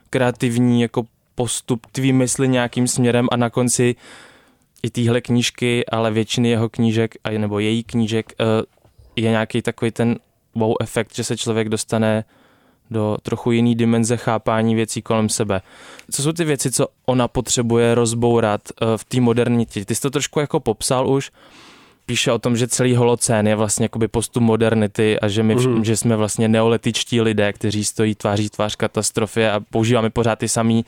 kreativní 0.10 0.82
jako 0.82 1.04
postup 1.42 1.88
tvý 1.92 2.14
mysli 2.14 2.48
nějakým 2.48 2.88
směrem 2.88 3.28
a 3.32 3.36
na 3.38 3.50
konci 3.50 3.96
i 4.84 4.90
téhle 4.90 5.22
knížky, 5.22 5.86
ale 5.86 6.12
většiny 6.12 6.50
jeho 6.50 6.70
knížek, 6.70 7.16
nebo 7.38 7.60
její 7.60 7.84
knížek, 7.84 8.34
eh, 8.40 8.46
je 9.16 9.30
nějaký 9.30 9.62
takový 9.62 9.92
ten 9.92 10.20
wow 10.56 10.76
efekt, 10.82 11.16
že 11.16 11.24
se 11.24 11.38
člověk 11.38 11.70
dostane 11.70 12.24
do 12.92 13.18
trochu 13.24 13.52
jiný 13.52 13.76
dimenze 13.76 14.18
chápání 14.18 14.76
věcí 14.76 15.02
kolem 15.02 15.30
sebe. 15.30 15.62
Co 16.12 16.24
jsou 16.24 16.32
ty 16.32 16.44
věci, 16.44 16.72
co 16.72 16.88
ona 17.06 17.28
potřebuje 17.28 17.96
rozbourat 17.96 18.62
eh, 18.70 18.98
v 18.98 19.04
té 19.04 19.22
modernitě? 19.22 19.86
Ty 19.86 19.96
jsi 19.96 20.02
to 20.02 20.10
trošku 20.10 20.40
jako 20.40 20.60
popsal 20.60 21.10
už, 21.10 21.32
píše 22.06 22.32
o 22.32 22.40
tom, 22.40 22.58
že 22.58 22.68
celý 22.68 22.96
holocén 22.96 23.48
je 23.48 23.56
vlastně 23.56 23.86
jakoby 23.86 24.08
postup 24.08 24.44
modernity 24.44 25.20
a 25.20 25.28
že 25.28 25.44
my 25.44 25.56
mm. 25.56 25.86
že 25.86 25.98
jsme 25.98 26.16
vlastně 26.16 26.48
neoletičtí 26.48 27.22
lidé, 27.22 27.54
kteří 27.54 27.84
stojí 27.84 28.16
tváří 28.16 28.50
tvář 28.50 28.76
katastrofě 28.76 29.52
a 29.52 29.60
používáme 29.60 30.10
pořád 30.10 30.40
ty 30.40 30.48
samé 30.48 30.82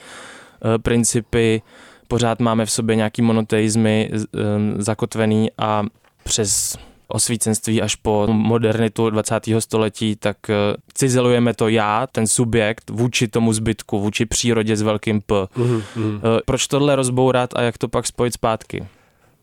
principy, 0.77 1.61
pořád 2.07 2.39
máme 2.39 2.65
v 2.65 2.71
sobě 2.71 2.95
nějaký 2.95 3.21
monoteizmy 3.21 4.09
uh, 4.13 4.19
zakotvený 4.77 5.51
a 5.57 5.83
přes 6.23 6.77
osvícenství 7.07 7.81
až 7.81 7.95
po 7.95 8.27
modernitu 8.31 9.09
20. 9.09 9.43
století, 9.59 10.15
tak 10.15 10.37
eh, 10.49 10.55
cizelujeme 10.93 11.53
to 11.53 11.67
já, 11.67 12.07
ten 12.11 12.27
subjekt, 12.27 12.89
vůči 12.89 13.27
tomu 13.27 13.53
zbytku, 13.53 13.99
vůči 13.99 14.25
přírodě 14.25 14.77
s 14.77 14.81
velkým 14.81 15.21
P. 15.21 15.35
Mm-hmm. 15.35 16.41
Proč 16.45 16.67
tohle 16.67 16.95
rozbourat 16.95 17.49
a 17.55 17.61
jak 17.61 17.77
to 17.77 17.87
pak 17.87 18.07
spojit 18.07 18.33
zpátky? 18.33 18.85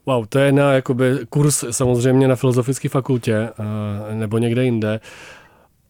Wow, 0.06 0.26
to 0.28 0.38
je 0.38 0.52
na 0.52 0.72
jakoby, 0.72 1.18
kurz 1.28 1.64
samozřejmě 1.70 2.28
na 2.28 2.36
filozofické 2.36 2.88
fakultě 2.88 3.34
eh, 3.34 4.14
nebo 4.14 4.38
někde 4.38 4.64
jinde. 4.64 5.00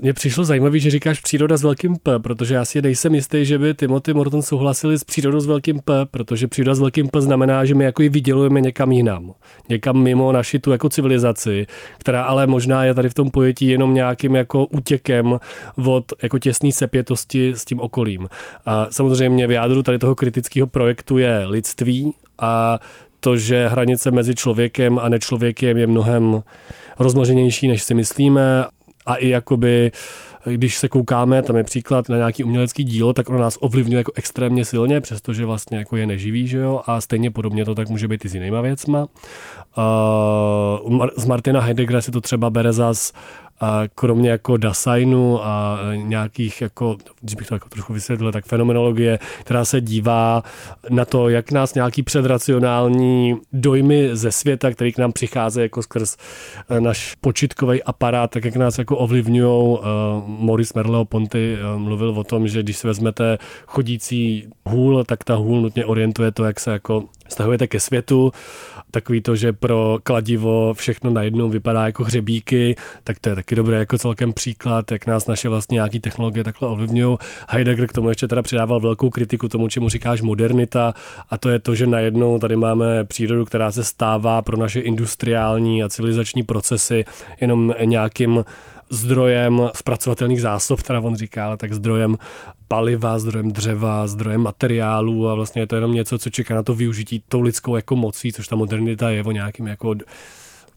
Mně 0.02 0.12
přišlo 0.12 0.44
zajímavé, 0.44 0.78
že 0.78 0.90
říkáš 0.90 1.20
příroda 1.20 1.56
s 1.56 1.62
velkým 1.62 1.96
P, 1.96 2.18
protože 2.18 2.54
já 2.54 2.64
si 2.64 2.82
nejsem 2.82 3.14
jistý, 3.14 3.44
že 3.44 3.58
by 3.58 3.74
Timothy 3.74 4.14
Morton 4.14 4.42
souhlasili 4.42 4.98
s 4.98 5.04
přírodou 5.04 5.40
s 5.40 5.46
velkým 5.46 5.80
P, 5.84 6.06
protože 6.06 6.48
příroda 6.48 6.74
s 6.74 6.80
velkým 6.80 7.08
P 7.08 7.20
znamená, 7.20 7.64
že 7.64 7.74
my 7.74 7.84
jako 7.84 8.02
ji 8.02 8.08
vydělujeme 8.08 8.60
někam 8.60 8.92
jinam, 8.92 9.32
někam 9.68 10.02
mimo 10.02 10.32
naši 10.32 10.58
tu 10.58 10.70
jako 10.70 10.88
civilizaci, 10.88 11.66
která 11.98 12.22
ale 12.22 12.46
možná 12.46 12.84
je 12.84 12.94
tady 12.94 13.08
v 13.08 13.14
tom 13.14 13.30
pojetí 13.30 13.66
jenom 13.66 13.94
nějakým 13.94 14.34
jako 14.34 14.66
útěkem 14.66 15.38
od 15.86 16.12
jako 16.22 16.38
těsné 16.38 16.72
sepětosti 16.72 17.52
s 17.56 17.64
tím 17.64 17.80
okolím. 17.80 18.28
A 18.66 18.86
samozřejmě 18.90 19.46
v 19.46 19.50
jádru 19.50 19.82
tady 19.82 19.98
toho 19.98 20.14
kritického 20.14 20.66
projektu 20.66 21.18
je 21.18 21.46
lidství 21.46 22.14
a 22.38 22.78
to, 23.20 23.36
že 23.36 23.68
hranice 23.68 24.10
mezi 24.10 24.34
člověkem 24.34 24.98
a 24.98 25.08
nečlověkem 25.08 25.76
je 25.76 25.86
mnohem 25.86 26.42
rozmnoženější, 26.98 27.68
než 27.68 27.82
si 27.82 27.94
myslíme 27.94 28.64
a 29.10 29.14
i 29.14 29.28
jakoby 29.28 29.92
když 30.44 30.78
se 30.78 30.88
koukáme, 30.88 31.42
tam 31.42 31.56
je 31.56 31.64
příklad 31.64 32.08
na 32.08 32.16
nějaký 32.16 32.44
umělecký 32.44 32.84
dílo, 32.84 33.12
tak 33.12 33.28
ono 33.28 33.38
nás 33.38 33.58
ovlivňuje 33.60 33.98
jako 33.98 34.12
extrémně 34.14 34.64
silně, 34.64 35.00
přestože 35.00 35.44
vlastně 35.44 35.78
jako 35.78 35.96
je 35.96 36.06
neživý, 36.06 36.46
že 36.46 36.58
jo, 36.58 36.80
a 36.86 37.00
stejně 37.00 37.30
podobně 37.30 37.64
to 37.64 37.74
tak 37.74 37.88
může 37.88 38.08
být 38.08 38.24
i 38.24 38.28
s 38.28 38.34
jinýma 38.34 38.60
věcma. 38.60 39.06
Uh, 39.78 41.06
z 41.16 41.26
Martina 41.26 41.60
Heideggera 41.60 42.00
si 42.00 42.10
to 42.10 42.20
třeba 42.20 42.50
bere 42.50 42.72
zas 42.72 43.12
a 43.60 43.82
kromě 43.94 44.30
jako 44.30 44.56
Daseinu 44.56 45.44
a 45.44 45.78
nějakých, 45.94 46.60
jako, 46.60 46.96
když 47.20 47.34
bych 47.34 47.46
to 47.46 47.54
jako 47.54 47.68
trošku 47.68 47.92
vysvětlil, 47.92 48.32
tak 48.32 48.44
fenomenologie, 48.44 49.18
která 49.40 49.64
se 49.64 49.80
dívá 49.80 50.42
na 50.90 51.04
to, 51.04 51.28
jak 51.28 51.52
nás 51.52 51.74
nějaký 51.74 52.02
předracionální 52.02 53.36
dojmy 53.52 54.08
ze 54.12 54.32
světa, 54.32 54.70
který 54.70 54.92
k 54.92 54.98
nám 54.98 55.12
přichází 55.12 55.60
jako 55.60 55.82
skrz 55.82 56.16
eh, 56.68 56.80
náš 56.80 57.16
počitkový 57.20 57.82
aparát, 57.82 58.30
tak 58.30 58.44
jak 58.44 58.56
nás 58.56 58.78
jako 58.78 58.96
ovlivňují. 58.96 59.40
Uh, 59.40 59.76
Maurice 60.26 60.74
Merleau-Ponty 60.74 61.56
uh, 61.74 61.80
mluvil 61.80 62.10
o 62.10 62.24
tom, 62.24 62.48
že 62.48 62.62
když 62.62 62.76
si 62.76 62.86
vezmete 62.86 63.38
chodící 63.66 64.48
hůl, 64.66 65.04
tak 65.04 65.24
ta 65.24 65.34
hůl 65.34 65.60
nutně 65.60 65.84
orientuje 65.84 66.32
to, 66.32 66.44
jak 66.44 66.60
se 66.60 66.70
jako 66.70 67.04
stahujete 67.30 67.66
ke 67.66 67.80
světu 67.80 68.32
takový 68.90 69.20
to, 69.20 69.36
že 69.36 69.52
pro 69.52 69.98
kladivo 70.02 70.74
všechno 70.74 71.10
najednou 71.10 71.48
vypadá 71.48 71.86
jako 71.86 72.04
hřebíky, 72.04 72.76
tak 73.04 73.18
to 73.18 73.28
je 73.28 73.34
taky 73.34 73.54
dobré 73.54 73.78
jako 73.78 73.98
celkem 73.98 74.32
příklad, 74.32 74.92
jak 74.92 75.06
nás 75.06 75.26
naše 75.26 75.48
vlastně 75.48 75.74
nějaké 75.74 76.00
technologie 76.00 76.44
takhle 76.44 76.68
ovlivňují. 76.68 77.16
Heidegger 77.48 77.86
k 77.86 77.92
tomu 77.92 78.08
ještě 78.08 78.28
teda 78.28 78.42
přidával 78.42 78.80
velkou 78.80 79.10
kritiku 79.10 79.48
tomu, 79.48 79.68
čemu 79.68 79.88
říkáš 79.88 80.22
modernita 80.22 80.94
a 81.30 81.38
to 81.38 81.48
je 81.48 81.58
to, 81.58 81.74
že 81.74 81.86
najednou 81.86 82.38
tady 82.38 82.56
máme 82.56 83.04
přírodu, 83.04 83.44
která 83.44 83.72
se 83.72 83.84
stává 83.84 84.42
pro 84.42 84.56
naše 84.56 84.80
industriální 84.80 85.82
a 85.82 85.88
civilizační 85.88 86.42
procesy 86.42 87.04
jenom 87.40 87.74
nějakým 87.84 88.44
zdrojem 88.90 89.68
zpracovatelných 89.74 90.40
zásob, 90.40 90.80
která 90.80 91.00
on 91.00 91.16
říká, 91.16 91.46
ale 91.46 91.56
tak 91.56 91.72
zdrojem 91.72 92.18
paliva, 92.68 93.18
zdrojem 93.18 93.52
dřeva, 93.52 94.06
zdrojem 94.06 94.40
materiálu 94.40 95.28
a 95.28 95.34
vlastně 95.34 95.62
je 95.62 95.66
to 95.66 95.74
jenom 95.74 95.94
něco, 95.94 96.18
co 96.18 96.30
čeká 96.30 96.54
na 96.54 96.62
to 96.62 96.74
využití 96.74 97.22
tou 97.28 97.40
lidskou 97.40 97.76
jako 97.76 97.96
mocí, 97.96 98.32
což 98.32 98.48
ta 98.48 98.56
modernita 98.56 99.10
je 99.10 99.24
o 99.24 99.32
nějakým 99.32 99.66
jako 99.66 99.94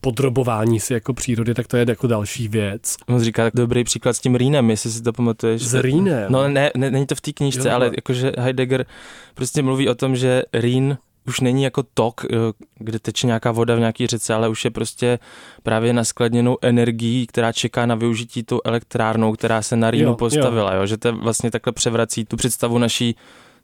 podrobování 0.01 0.79
si 0.79 0.93
jako 0.93 1.13
přírody, 1.13 1.53
tak 1.53 1.67
to 1.67 1.77
je 1.77 1.86
jako 1.89 2.08
další 2.08 2.48
věc. 2.48 2.96
On 3.08 3.20
říká 3.20 3.43
tak 3.43 3.53
dobrý 3.55 3.84
příklad 3.84 4.13
s 4.13 4.20
tím 4.20 4.36
Rýnem, 4.36 4.70
jestli 4.70 4.91
si 4.91 5.01
to 5.01 5.13
pamatuješ. 5.13 5.62
S 5.62 5.74
Rýnem? 5.74 6.32
No 6.32 6.48
ne, 6.48 6.72
ne, 6.77 6.91
není 6.91 7.05
to 7.05 7.15
v 7.15 7.22
té 7.22 7.34
knížce, 7.34 7.70
jo, 7.70 7.75
ale 7.75 7.91
jakože 7.96 8.32
Heidegger 8.38 8.86
prostě 9.34 9.62
mluví 9.62 9.89
o 9.89 9.96
tom, 9.96 10.15
že 10.15 10.43
Rýn 10.53 10.98
už 11.27 11.39
není 11.39 11.63
jako 11.63 11.84
tok, 11.94 12.25
eh, 12.25 12.36
kde 12.75 13.00
teče 13.00 13.27
nějaká 13.27 13.51
voda 13.51 13.75
v 13.75 13.80
nějaký 13.80 14.08
řece, 14.08 14.34
ale 14.34 14.50
už 14.50 14.65
je 14.65 14.72
prostě 14.72 15.20
právě 15.63 15.94
naskladněnou 15.94 16.58
energií, 16.62 17.27
která 17.27 17.51
čeká 17.51 17.86
na 17.86 17.96
využití 17.96 18.44
tou 18.44 18.60
elektrárnou, 18.65 19.34
která 19.34 19.62
se 19.62 19.75
na 19.75 19.92
Rýnu 19.92 20.10
jo, 20.10 20.15
postavila, 20.15 20.74
jo. 20.74 20.80
Jo, 20.80 20.86
že 20.86 20.98
to 20.98 21.13
vlastně 21.13 21.51
takhle 21.51 21.74
převrací 21.74 22.25
tu 22.25 22.38
představu 22.38 22.77
naší 22.77 23.15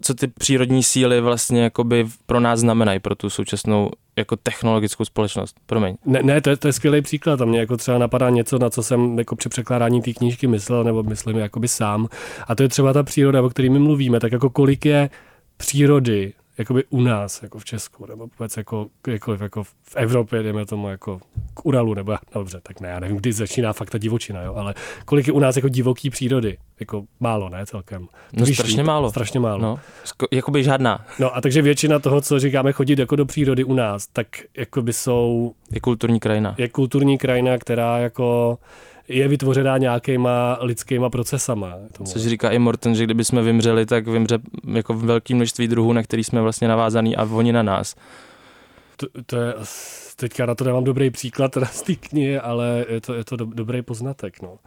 co 0.01 0.13
ty 0.13 0.27
přírodní 0.27 0.83
síly 0.83 1.21
vlastně 1.21 1.63
jakoby 1.63 2.07
pro 2.25 2.39
nás 2.39 2.59
znamenají, 2.59 2.99
pro 2.99 3.15
tu 3.15 3.29
současnou 3.29 3.91
jako 4.15 4.35
technologickou 4.35 5.05
společnost. 5.05 5.55
Promiň. 5.65 5.95
Ne, 6.05 6.23
ne 6.23 6.41
to, 6.41 6.49
je, 6.49 6.57
to 6.57 6.67
je 6.67 6.73
skvělý 6.73 7.01
příklad. 7.01 7.41
A 7.41 7.45
mě 7.45 7.59
jako 7.59 7.77
třeba 7.77 7.97
napadá 7.97 8.29
něco, 8.29 8.59
na 8.59 8.69
co 8.69 8.83
jsem 8.83 9.19
jako 9.19 9.35
při 9.35 9.49
překládání 9.49 10.01
té 10.01 10.13
knížky 10.13 10.47
myslel, 10.47 10.83
nebo 10.83 11.03
myslím 11.03 11.37
jakoby 11.37 11.67
sám. 11.67 12.07
A 12.47 12.55
to 12.55 12.63
je 12.63 12.69
třeba 12.69 12.93
ta 12.93 13.03
příroda, 13.03 13.41
o 13.41 13.49
které 13.49 13.69
my 13.69 13.79
mluvíme. 13.79 14.19
Tak 14.19 14.31
jako 14.31 14.49
kolik 14.49 14.85
je 14.85 15.09
přírody 15.57 16.33
jakoby 16.59 16.83
u 16.89 17.01
nás, 17.01 17.43
jako 17.43 17.59
v 17.59 17.65
Česku, 17.65 18.05
nebo 18.05 18.27
vůbec 18.27 18.57
jako, 18.57 18.87
jako, 19.07 19.37
jako 19.41 19.63
v 19.63 19.95
Evropě, 19.95 20.43
jdeme 20.43 20.65
tomu 20.65 20.89
jako 20.89 21.19
k 21.53 21.65
Uralu, 21.65 21.93
nebo 21.93 22.11
no 22.11 22.17
dobře, 22.33 22.59
tak 22.63 22.79
ne, 22.79 22.89
já 22.89 22.99
nevím, 22.99 23.17
kdy 23.17 23.33
začíná 23.33 23.73
fakt 23.73 23.89
ta 23.89 23.97
divočina, 23.97 24.41
jo, 24.41 24.53
ale 24.53 24.73
kolik 25.05 25.27
je 25.27 25.33
u 25.33 25.39
nás 25.39 25.55
jako 25.55 25.69
divoký 25.69 26.09
přírody, 26.09 26.57
jako 26.79 27.03
málo, 27.19 27.49
ne, 27.49 27.65
celkem. 27.65 28.07
No 28.33 28.45
Víš, 28.45 28.57
strašně 28.57 28.83
málo. 28.83 29.09
Strašně 29.09 29.39
málo. 29.39 29.61
No, 29.61 29.79
jakoby 30.31 30.63
žádná. 30.63 31.05
No 31.19 31.35
a 31.35 31.41
takže 31.41 31.61
většina 31.61 31.99
toho, 31.99 32.21
co 32.21 32.39
říkáme 32.39 32.71
chodit 32.71 32.99
jako 32.99 33.15
do 33.15 33.25
přírody 33.25 33.63
u 33.63 33.73
nás, 33.73 34.07
tak 34.07 34.27
jakoby 34.57 34.93
jsou... 34.93 35.53
Je 35.71 35.79
kulturní 35.79 36.19
krajina. 36.19 36.55
Je 36.57 36.69
kulturní 36.69 37.17
krajina, 37.17 37.57
která 37.57 37.97
jako 37.97 38.57
je 39.09 39.27
vytvořená 39.27 39.77
nějakýma 39.77 40.57
lidskýma 40.61 41.09
procesama. 41.09 41.73
Tomu. 41.97 42.09
Což 42.09 42.21
říká 42.21 42.49
i 42.49 42.59
Morton, 42.59 42.95
že 42.95 43.03
kdyby 43.03 43.25
jsme 43.25 43.41
vymřeli, 43.41 43.85
tak 43.85 44.07
vymře 44.07 44.39
jako 44.73 44.93
velké 44.93 45.35
množství 45.35 45.67
druhů, 45.67 45.93
na 45.93 46.03
který 46.03 46.23
jsme 46.23 46.41
vlastně 46.41 46.67
navázaný 46.67 47.15
a 47.15 47.23
oni 47.23 47.53
na 47.53 47.63
nás. 47.63 47.95
To, 48.97 49.07
to 49.25 49.37
je, 49.37 49.53
teďka 50.15 50.45
na 50.45 50.55
to 50.55 50.63
nemám 50.63 50.83
dobrý 50.83 51.09
příklad 51.09 51.51
teda 51.51 51.65
z 51.65 51.81
té 51.81 51.95
knihy, 51.95 52.39
ale 52.39 52.85
je 52.89 53.01
to, 53.01 53.13
je 53.13 53.25
to 53.25 53.35
do, 53.35 53.45
dobrý 53.45 53.81
poznatek. 53.81 54.41
No. 54.41 54.57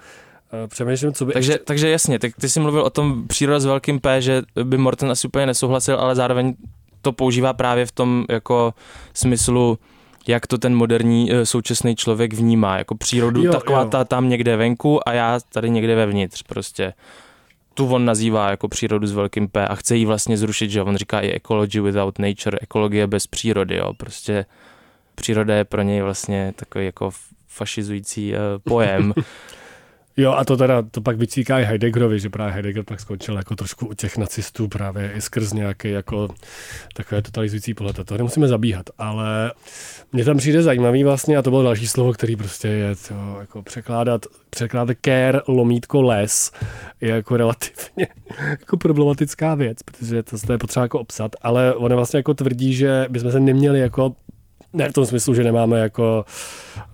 Přemýšlím, 0.67 1.13
co 1.13 1.27
by... 1.27 1.33
Takže, 1.33 1.53
ještě... 1.53 1.65
takže 1.65 1.91
jasně, 1.91 2.19
tak 2.19 2.33
ty 2.41 2.49
jsi 2.49 2.61
mluvil 2.61 2.83
o 2.83 2.91
tom 2.91 3.27
příroda 3.29 3.61
s 3.61 3.65
velkým 3.65 4.01
P, 4.01 4.23
že 4.23 4.43
by 4.65 4.79
Morten 4.79 5.11
asi 5.11 5.29
úplně 5.29 5.47
nesouhlasil, 5.47 5.97
ale 5.97 6.15
zároveň 6.15 6.55
to 7.03 7.13
používá 7.13 7.53
právě 7.53 7.87
v 7.87 7.93
tom 7.93 8.25
jako 8.29 8.75
smyslu, 9.15 9.79
jak 10.27 10.47
to 10.47 10.59
ten 10.59 10.75
moderní 10.75 11.33
eh, 11.33 11.47
současný 11.47 11.97
člověk 11.97 12.33
vnímá, 12.33 12.79
jako 12.79 12.95
přírodu, 12.95 13.45
jo, 13.45 13.53
taková 13.53 13.81
jo. 13.81 13.89
ta 13.89 14.05
tam 14.05 14.29
někde 14.29 14.57
venku 14.57 15.09
a 15.09 15.13
já 15.13 15.41
tady 15.53 15.71
někde 15.71 15.95
vevnitř 15.95 16.43
prostě. 16.43 16.93
Tu 17.75 17.89
on 17.89 18.05
nazývá 18.05 18.51
jako 18.51 18.69
přírodu 18.69 19.07
s 19.07 19.13
velkým 19.13 19.49
P 19.49 19.69
a 19.69 19.75
chce 19.75 19.97
ji 19.97 20.05
vlastně 20.05 20.37
zrušit, 20.37 20.71
že 20.71 20.83
on 20.83 20.97
říká 20.97 21.21
i 21.21 21.33
ecology 21.33 21.81
without 21.81 22.19
nature, 22.19 22.59
ekologie 22.61 23.07
bez 23.07 23.27
přírody, 23.27 23.77
jo, 23.77 23.95
prostě 23.95 24.47
příroda 25.15 25.55
je 25.55 25.65
pro 25.65 25.83
něj 25.83 26.03
vlastně 26.03 26.53
takový 26.57 26.85
jako 26.85 27.11
fašizující 27.49 28.33
uh, 28.33 28.39
pojem. 28.65 29.15
Jo, 30.17 30.33
a 30.33 30.45
to 30.45 30.57
teda, 30.57 30.83
to 30.83 31.01
pak 31.01 31.17
vycíká 31.17 31.61
i 31.61 31.65
Heideggerovi, 31.65 32.21
že 32.21 32.31
právě 32.31 32.53
Heidegger 32.53 32.85
pak 32.85 33.01
skončil 33.01 33.37
jako 33.37 33.57
trošku 33.57 33.87
u 33.87 33.95
těch 33.95 34.19
nacistů 34.19 34.69
právě 34.69 35.13
i 35.13 35.21
skrz 35.21 35.53
nějaký 35.53 35.91
jako 35.91 36.29
takové 36.95 37.23
totalizující 37.23 37.75
pohled. 37.75 37.99
A 37.99 38.05
to 38.05 38.17
nemusíme 38.17 38.49
zabíhat, 38.49 38.91
ale 38.99 39.53
mně 40.13 40.25
tam 40.25 40.37
přijde 40.37 40.63
zajímavý 40.63 41.05
vlastně, 41.05 41.37
a 41.37 41.43
to 41.43 41.51
bylo 41.51 41.63
další 41.63 41.89
slovo, 41.89 42.13
který 42.13 42.37
prostě 42.37 42.69
je 42.69 42.97
to, 42.97 43.37
jako 43.41 43.63
překládat, 43.63 44.27
překládat 44.51 44.97
care, 45.05 45.41
lomítko, 45.49 46.03
les, 46.03 46.53
je 47.01 47.09
jako 47.09 47.37
relativně 47.37 48.07
jako 48.51 48.77
problematická 48.77 49.55
věc, 49.55 49.83
protože 49.83 50.23
to, 50.23 50.39
to 50.47 50.53
je 50.53 50.59
potřeba 50.59 50.85
jako 50.85 51.01
obsat, 51.01 51.37
ale 51.43 51.75
on 51.75 51.95
vlastně 51.95 52.19
jako 52.19 52.35
tvrdí, 52.35 52.75
že 52.75 53.07
bychom 53.09 53.33
se 53.33 53.41
neměli 53.41 53.81
jako 53.81 54.15
ne 54.73 54.89
v 54.89 54.93
tom 54.93 55.07
smyslu, 55.07 55.35
že 55.35 55.45
nemáme 55.45 55.79
jako 55.79 56.25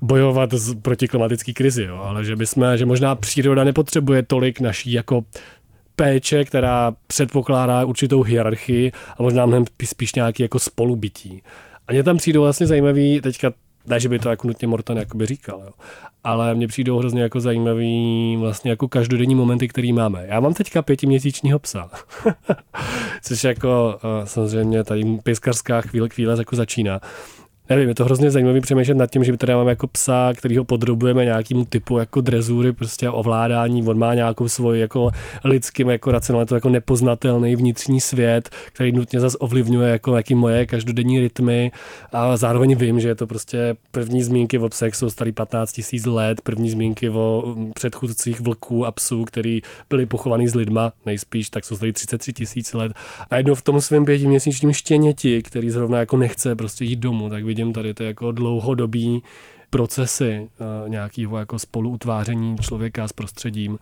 bojovat 0.01 0.55
z, 0.55 0.75
proti 0.75 1.09
klimatické 1.09 1.53
krizi, 1.53 1.85
jo, 1.85 1.97
ale 1.97 2.25
že 2.25 2.37
bychom, 2.37 2.77
že 2.77 2.87
možná 2.87 3.15
příroda 3.15 3.65
nepotřebuje 3.65 4.23
tolik 4.23 4.61
naší 4.61 4.93
jako 4.93 5.25
péče, 5.97 6.45
která 6.45 6.93
předpokládá 7.07 7.85
určitou 7.85 8.23
hierarchii 8.23 8.93
a 9.19 9.23
možná 9.23 9.47
mnohem 9.47 9.65
spíš 9.85 10.15
nějaký 10.15 10.43
jako 10.43 10.59
spolubytí. 10.59 11.43
A 11.89 11.93
mě 11.93 12.03
tam 12.03 12.17
přijdou 12.17 12.43
vlastně 12.43 12.67
zajímavý, 12.67 13.21
teďka 13.21 13.53
ne, 13.87 14.01
že 14.01 14.09
by 14.09 14.19
to 14.19 14.29
jako 14.29 14.47
nutně 14.47 14.69
Morton 14.69 14.99
jakoby 14.99 15.27
říkal, 15.27 15.63
jo. 15.65 15.73
ale 16.25 16.55
mně 16.55 16.69
přijdou 16.69 16.99
hrozně 16.99 17.23
jako 17.23 17.41
zajímavý 17.41 18.37
vlastně 18.41 18.71
jako 18.71 18.89
každodenní 18.89 19.35
momenty, 19.35 19.69
který 19.69 19.93
máme. 19.93 20.25
Já 20.29 20.41
mám 20.41 20.55
teďka 20.55 20.83
pětiměsíčního 20.83 21.59
psa, 21.59 21.91
což 23.23 23.45
jako 23.45 23.99
eh, 24.05 24.27
samozřejmě 24.27 24.85
tady 24.85 25.19
pejskařská 25.23 25.81
chvíle, 25.81 26.09
chvíle 26.09 26.35
jako 26.39 26.57
začíná 26.57 27.01
nevím, 27.71 27.89
je 27.89 27.95
to 27.95 28.05
hrozně 28.05 28.31
zajímavý 28.31 28.61
přemýšlet 28.61 28.95
nad 28.95 29.11
tím, 29.11 29.25
že 29.25 29.37
tady 29.37 29.55
máme 29.55 29.71
jako 29.71 29.87
psa, 29.87 30.33
který 30.37 30.57
ho 30.57 30.65
podrobujeme 30.65 31.25
nějakému 31.25 31.65
typu 31.65 31.99
jako 31.99 32.21
drezury, 32.21 32.73
prostě 32.73 33.11
ovládání, 33.11 33.83
on 33.83 33.99
má 33.99 34.15
nějakou 34.15 34.49
svoji 34.49 34.81
jako 34.81 35.11
lidským 35.45 35.89
jako 35.91 36.13
racionalitu, 36.13 36.55
jako 36.55 36.69
nepoznatelný 36.69 37.57
vnitřní 37.57 38.01
svět, 38.01 38.51
který 38.73 38.93
nutně 38.93 39.21
zase 39.21 39.39
ovlivňuje 39.39 39.91
jako 39.91 40.17
jaký 40.17 40.35
moje 40.35 40.67
každodenní 40.67 41.21
rytmy 41.21 41.73
a 42.13 42.37
zároveň 42.37 42.77
vím, 42.77 43.01
že 43.01 43.09
je 43.09 43.15
to 43.15 43.27
prostě 43.27 43.77
první 43.91 44.23
zmínky 44.23 44.59
o 44.59 44.69
psech 44.69 44.95
jsou 44.95 45.11
starý 45.11 45.33
15 45.33 45.73
tisíc 45.73 46.07
let, 46.07 46.41
první 46.41 46.71
zmínky 46.71 47.11
o 47.11 47.55
předchůdcích 47.75 48.41
vlků 48.41 48.87
a 48.87 48.93
psů, 48.93 49.25
který 49.25 49.63
byli 49.91 50.07
pochovaný 50.07 50.49
s 50.49 50.55
lidma, 50.55 50.93
nejspíš, 51.07 51.51
tak 51.51 51.65
jsou 51.65 51.77
starý 51.77 51.93
33 51.93 52.33
tisíc 52.33 52.73
let. 52.73 52.93
A 53.31 53.37
jednou 53.37 53.55
v 53.55 53.63
tom 53.63 53.81
svém 53.81 54.05
pětiměsíčním 54.05 54.73
štěněti, 54.73 55.43
který 55.43 55.71
zrovna 55.71 55.99
jako 55.99 56.17
nechce 56.17 56.57
prostě 56.57 56.85
jít 56.85 56.99
domů, 56.99 57.31
tak 57.31 57.45
vidím 57.59 57.73
tady 57.73 57.95
ty 57.95 58.05
jako 58.05 58.33
dlouhodobý 58.33 59.23
procesy 59.71 60.49
uh, 60.83 60.89
nějakého 60.89 61.39
jako 61.39 61.59
spoluutváření 61.59 62.57
člověka 62.59 63.09
s 63.09 63.13
prostředím, 63.13 63.79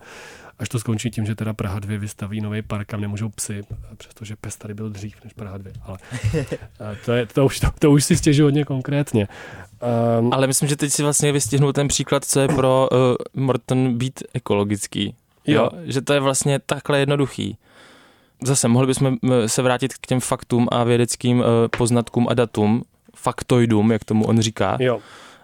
až 0.59 0.69
to 0.69 0.79
skončí 0.79 1.11
tím, 1.11 1.25
že 1.25 1.35
teda 1.35 1.53
Praha 1.53 1.79
2 1.79 1.99
vystaví 1.99 2.41
nový 2.41 2.61
park, 2.61 2.87
kam 2.87 3.01
nemůžou 3.01 3.29
psy, 3.29 3.63
přestože 3.97 4.35
pes 4.35 4.55
tady 4.55 4.73
byl 4.73 4.89
dřív 4.89 5.15
než 5.23 5.33
Praha 5.33 5.57
2, 5.57 5.71
ale 5.85 5.97
uh, 6.33 6.43
to, 7.05 7.11
je, 7.11 7.25
to, 7.25 7.45
už, 7.45 7.59
to, 7.59 7.67
to 7.79 7.91
už 7.91 8.03
si 8.03 8.17
stěžu 8.17 8.43
hodně 8.43 8.65
konkrétně. 8.65 9.27
Um, 10.19 10.33
ale 10.33 10.47
myslím, 10.47 10.69
že 10.69 10.75
teď 10.75 10.91
si 10.91 11.03
vlastně 11.03 11.31
vystihnul 11.31 11.73
ten 11.73 11.87
příklad, 11.87 12.25
co 12.25 12.39
je 12.39 12.47
pro 12.47 12.89
uh, 12.91 12.97
Morton 13.43 13.97
být 13.97 14.23
ekologický. 14.33 15.15
Jo. 15.47 15.61
jo. 15.63 15.69
Že 15.85 16.01
to 16.01 16.13
je 16.13 16.19
vlastně 16.19 16.59
takhle 16.59 16.99
jednoduchý. 16.99 17.57
Zase 18.43 18.67
mohli 18.67 18.87
bychom 18.87 19.17
se 19.47 19.61
vrátit 19.61 19.93
k 19.93 20.07
těm 20.07 20.19
faktům 20.19 20.67
a 20.71 20.83
vědeckým 20.83 21.43
poznatkům 21.77 22.27
a 22.29 22.33
datům, 22.33 22.83
faktoidům, 23.17 23.91
jak 23.91 24.03
tomu 24.03 24.25
on 24.25 24.39
říká. 24.41 24.77
Jo. 24.79 24.99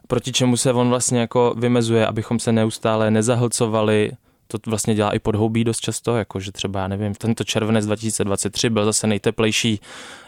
Proti 0.07 0.31
čemu 0.31 0.57
se 0.57 0.73
on 0.73 0.89
vlastně 0.89 1.19
jako 1.19 1.53
vymezuje, 1.57 2.07
abychom 2.07 2.39
se 2.39 2.51
neustále 2.51 3.11
nezahlcovali 3.11 4.11
to 4.47 4.69
vlastně 4.69 4.95
dělá 4.95 5.11
i 5.11 5.19
podhoubí 5.19 5.63
dost 5.63 5.79
často, 5.79 6.17
jakože 6.17 6.51
třeba, 6.51 6.79
já 6.79 6.87
nevím, 6.87 7.15
tento 7.15 7.43
červenec 7.43 7.85
2023 7.85 8.69
byl 8.69 8.85
zase 8.85 9.07
nejteplejší 9.07 9.79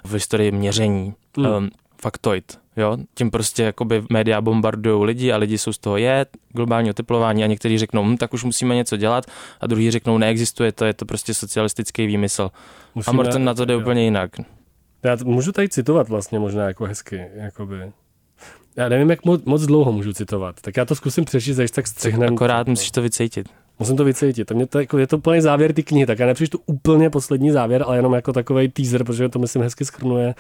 v 0.03 0.13
historii 0.13 0.51
měření. 0.51 1.13
Mm. 1.38 1.45
Um, 1.45 1.69
faktoid, 2.01 2.60
jo, 2.77 2.97
tím 3.15 3.31
prostě 3.31 3.63
jakoby 3.63 4.03
média 4.10 4.41
bombardují 4.41 5.05
lidi 5.05 5.31
a 5.31 5.38
lidi 5.38 5.58
jsou 5.58 5.73
z 5.73 5.77
toho 5.77 5.97
je 5.97 6.25
globální 6.49 6.89
oteplování 6.89 7.43
a 7.43 7.47
někteří 7.47 7.77
řeknou, 7.77 8.03
hm, 8.03 8.17
tak 8.17 8.34
už 8.34 8.43
musíme 8.43 8.75
něco 8.75 8.97
dělat 8.97 9.25
a 9.62 9.67
druhý 9.67 9.91
řeknou, 9.91 10.17
neexistuje 10.17 10.71
to, 10.71 10.86
je 10.86 10.93
to 10.93 11.05
prostě 11.05 11.34
socialistický 11.34 12.08
výmysl. 12.08 12.51
Musíme, 12.95 13.12
a 13.12 13.15
Morten 13.15 13.43
na 13.43 13.53
to 13.53 13.65
jde 13.65 13.73
jo. 13.73 13.79
úplně 13.79 14.03
jinak. 14.03 14.31
Já 15.06 15.18
můžu 15.24 15.52
tady 15.52 15.70
citovat 15.70 16.10
vlastně 16.10 16.39
možná 16.39 16.68
jako 16.68 16.86
hezky, 16.86 17.28
jakoby. 17.36 17.91
Já 18.76 18.89
nevím, 18.89 19.10
jak 19.10 19.26
moc, 19.26 19.44
moc 19.46 19.65
dlouho 19.65 19.91
můžu 19.91 20.13
citovat, 20.13 20.62
tak 20.62 20.78
já 20.78 20.86
to 20.86 20.96
zkusím 20.96 21.26
přečíst, 21.26 21.60
až 21.60 21.72
tak 21.72 21.88
střihnem. 21.88 22.34
Akorát 22.34 22.68
musíš 22.68 22.91
to 22.91 23.02
vycítit. 23.02 23.50
Musím 23.80 23.98
to 23.98 24.04
vycítit. 24.04 24.52
Mě 24.52 24.68
to, 24.68 24.80
jako, 24.80 24.98
je 24.98 25.08
to 25.08 25.18
plný 25.18 25.41
závěr 25.41 25.74
ty 25.74 25.84
knihy, 25.84 26.06
tak 26.06 26.20
já 26.20 26.26
nepřečtu 26.26 26.60
úplně 26.65 27.10
poslední 27.10 27.52
závěr, 27.52 27.84
ale 27.88 27.98
jenom 27.98 28.13
jako 28.13 28.34
takový 28.34 28.70
teaser, 28.70 29.04
protože 29.04 29.30
to 29.30 29.39
myslím 29.39 29.62
hezky 29.62 29.86
schrnuje 29.86 30.36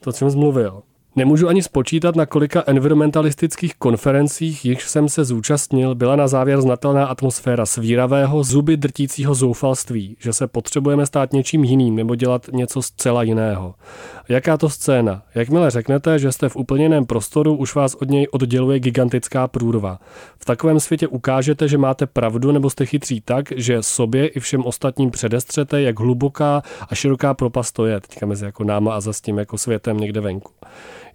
to, 0.00 0.10
o 0.10 0.12
čem 0.12 0.28
mluvil. 0.34 0.82
Nemůžu 1.16 1.48
ani 1.48 1.62
spočítat, 1.62 2.16
na 2.16 2.26
kolika 2.26 2.62
environmentalistických 2.66 3.74
konferencích, 3.74 4.64
jichž 4.64 4.84
jsem 4.84 5.08
se 5.08 5.24
zúčastnil, 5.24 5.94
byla 5.94 6.16
na 6.16 6.28
závěr 6.28 6.60
znatelná 6.60 7.06
atmosféra 7.06 7.66
svíravého, 7.66 8.44
zuby 8.44 8.76
drtícího 8.76 9.34
zoufalství, 9.34 10.16
že 10.20 10.32
se 10.32 10.46
potřebujeme 10.46 11.06
stát 11.06 11.32
něčím 11.32 11.64
jiným 11.64 11.96
nebo 11.96 12.14
dělat 12.14 12.46
něco 12.52 12.82
zcela 12.82 13.22
jiného. 13.22 13.74
Jaká 14.28 14.56
to 14.56 14.68
scéna? 14.68 15.22
Jakmile 15.34 15.70
řeknete, 15.70 16.18
že 16.18 16.32
jste 16.32 16.48
v 16.48 16.56
úplně 16.56 16.84
jiném 16.84 17.06
prostoru, 17.06 17.56
už 17.56 17.74
vás 17.74 17.94
od 17.94 18.08
něj 18.08 18.26
odděluje 18.30 18.80
gigantická 18.80 19.48
průrva. 19.48 19.98
V 20.38 20.44
takovém 20.44 20.80
světě 20.80 21.08
ukážete, 21.08 21.68
že 21.68 21.78
máte 21.78 22.06
pravdu 22.06 22.52
nebo 22.52 22.70
jste 22.70 22.86
chytří 22.86 23.20
tak, 23.20 23.52
že 23.56 23.82
sobě 23.82 24.26
i 24.26 24.40
všem 24.40 24.64
ostatním 24.64 25.10
předestřete, 25.10 25.82
jak 25.82 26.00
hluboká 26.00 26.62
a 26.88 26.94
široká 26.94 27.34
propast 27.34 27.74
to 27.74 27.86
je, 27.86 28.00
teďka 28.00 28.26
mezi 28.26 28.44
jako 28.44 28.64
náma 28.64 28.94
a 28.94 29.00
za 29.00 29.12
tím 29.22 29.38
jako 29.38 29.58
světem 29.58 29.96
někde 29.96 30.20
venku. 30.20 30.52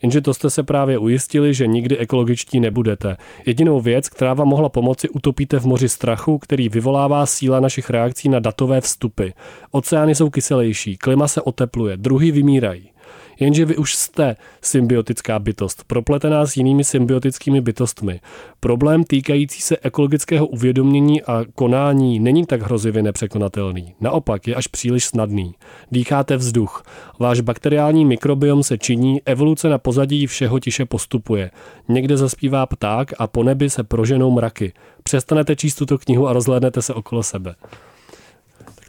Jenže 0.01 0.21
to 0.21 0.34
jste 0.34 0.49
se 0.49 0.63
právě 0.63 0.97
ujistili, 0.97 1.53
že 1.53 1.67
nikdy 1.67 1.97
ekologičtí 1.97 2.60
nebudete. 2.60 3.17
Jedinou 3.45 3.81
věc, 3.81 4.10
která 4.10 4.34
vám 4.34 4.47
mohla 4.47 4.69
pomoci, 4.69 5.10
utopíte 5.10 5.60
v 5.60 5.65
moři 5.65 5.89
strachu, 5.89 6.38
který 6.38 6.69
vyvolává 6.69 7.25
síla 7.25 7.60
našich 7.60 7.89
reakcí 7.89 8.29
na 8.29 8.39
datové 8.39 8.81
vstupy. 8.81 9.27
Oceány 9.71 10.15
jsou 10.15 10.29
kyselější, 10.29 10.97
klima 10.97 11.27
se 11.27 11.41
otepluje, 11.41 11.97
druhy 11.97 12.31
vymírají. 12.31 12.94
Jenže 13.39 13.65
vy 13.65 13.77
už 13.77 13.95
jste 13.95 14.35
symbiotická 14.61 15.39
bytost, 15.39 15.83
propletená 15.87 16.45
s 16.45 16.57
jinými 16.57 16.83
symbiotickými 16.83 17.61
bytostmi. 17.61 18.19
Problém 18.59 19.03
týkající 19.03 19.61
se 19.61 19.77
ekologického 19.81 20.47
uvědomění 20.47 21.23
a 21.23 21.45
konání 21.55 22.19
není 22.19 22.45
tak 22.45 22.61
hrozivě 22.61 23.03
nepřekonatelný. 23.03 23.95
Naopak 24.01 24.47
je 24.47 24.55
až 24.55 24.67
příliš 24.67 25.05
snadný. 25.05 25.55
Dýcháte 25.91 26.37
vzduch. 26.37 26.83
Váš 27.19 27.41
bakteriální 27.41 28.05
mikrobiom 28.05 28.63
se 28.63 28.77
činí, 28.77 29.21
evoluce 29.25 29.69
na 29.69 29.77
pozadí 29.77 30.27
všeho 30.27 30.59
tiše 30.59 30.85
postupuje. 30.85 31.51
Někde 31.87 32.17
zaspívá 32.17 32.65
pták 32.65 33.13
a 33.19 33.27
po 33.27 33.43
nebi 33.43 33.69
se 33.69 33.83
proženou 33.83 34.31
mraky. 34.31 34.73
Přestanete 35.03 35.55
číst 35.55 35.75
tuto 35.75 35.97
knihu 35.97 36.27
a 36.27 36.33
rozhlédnete 36.33 36.81
se 36.81 36.93
okolo 36.93 37.23
sebe 37.23 37.55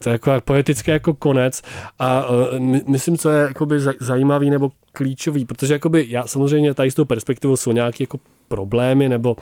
to 0.07 0.11
je 0.11 0.15
jako 0.15 0.33
poetický 0.45 0.91
jako 0.91 1.15
konec 1.15 1.63
a 1.99 2.31
uh, 2.31 2.59
my, 2.59 2.83
myslím, 2.87 3.19
co 3.19 3.31
je 3.31 3.43
jakoby 3.43 3.81
zajímavý 4.01 4.51
nebo 4.51 4.71
klíčový, 4.93 5.45
protože 5.45 5.73
jakoby 5.73 6.07
já 6.09 6.27
samozřejmě 6.27 6.75
tady 6.75 6.91
z 6.91 6.95
toho 6.95 7.07
perspektivou 7.07 7.57
jsou 7.57 7.73
nějaké 7.73 8.03
jako 8.03 8.19
problémy 8.49 9.09
nebo 9.09 9.37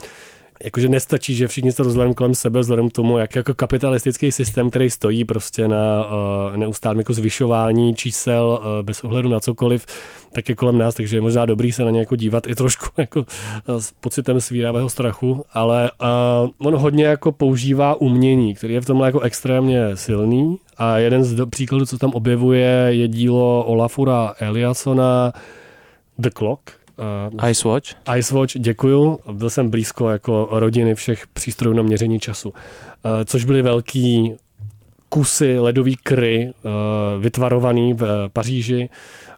jakože 0.64 0.88
nestačí, 0.88 1.34
že 1.34 1.48
všichni 1.48 1.72
se 1.72 1.82
rozhledem 1.82 2.14
kolem 2.14 2.34
sebe 2.34 2.60
vzhledem 2.60 2.88
k 2.88 2.92
tomu, 2.92 3.18
jak 3.18 3.36
jako 3.36 3.54
kapitalistický 3.54 4.32
systém, 4.32 4.70
který 4.70 4.90
stojí 4.90 5.24
prostě 5.24 5.68
na 5.68 6.04
uh, 6.04 6.56
neustálém 6.56 6.98
jako 6.98 7.12
zvyšování 7.12 7.94
čísel 7.94 8.60
uh, 8.60 8.86
bez 8.86 9.04
ohledu 9.04 9.28
na 9.28 9.40
cokoliv, 9.40 9.86
tak 10.32 10.48
je 10.48 10.54
kolem 10.54 10.78
nás, 10.78 10.94
takže 10.94 11.16
je 11.16 11.20
možná 11.20 11.46
dobrý 11.46 11.72
se 11.72 11.84
na 11.84 11.90
ně 11.90 12.00
jako 12.00 12.16
dívat 12.16 12.46
i 12.46 12.54
trošku 12.54 12.86
jako 12.96 13.20
uh, 13.20 13.76
s 13.76 13.92
pocitem 14.00 14.40
svíravého 14.40 14.88
strachu, 14.88 15.44
ale 15.52 15.90
uh, 16.02 16.66
on 16.66 16.76
hodně 16.76 17.04
jako 17.04 17.32
používá 17.32 17.94
umění, 17.94 18.54
který 18.54 18.74
je 18.74 18.80
v 18.80 18.86
tomhle 18.86 19.08
jako 19.08 19.20
extrémně 19.20 19.96
silný 19.96 20.58
a 20.76 20.98
jeden 20.98 21.24
z 21.24 21.46
příkladů, 21.46 21.86
co 21.86 21.98
tam 21.98 22.10
objevuje, 22.10 22.86
je 22.88 23.08
dílo 23.08 23.64
Olafura 23.64 24.34
Eliassona 24.38 25.32
The 26.18 26.30
Clock, 26.30 26.83
Uh, 26.98 27.48
Ice 27.50 27.68
Watch? 27.68 27.88
Ice 28.16 28.34
Watch, 28.34 28.52
děkuju. 28.56 29.18
Byl 29.32 29.50
jsem 29.50 29.70
blízko 29.70 30.10
jako 30.10 30.48
rodiny 30.50 30.94
všech 30.94 31.26
přístrojů 31.26 31.76
na 31.76 31.82
měření 31.82 32.20
času. 32.20 32.48
Uh, 32.48 32.54
což 33.24 33.44
byly 33.44 33.62
velký 33.62 34.34
kusy 35.08 35.58
ledový 35.58 35.96
kry, 35.96 36.52
uh, 36.62 37.22
vytvarovaný 37.22 37.94
v 37.94 38.28
Paříži, 38.32 38.88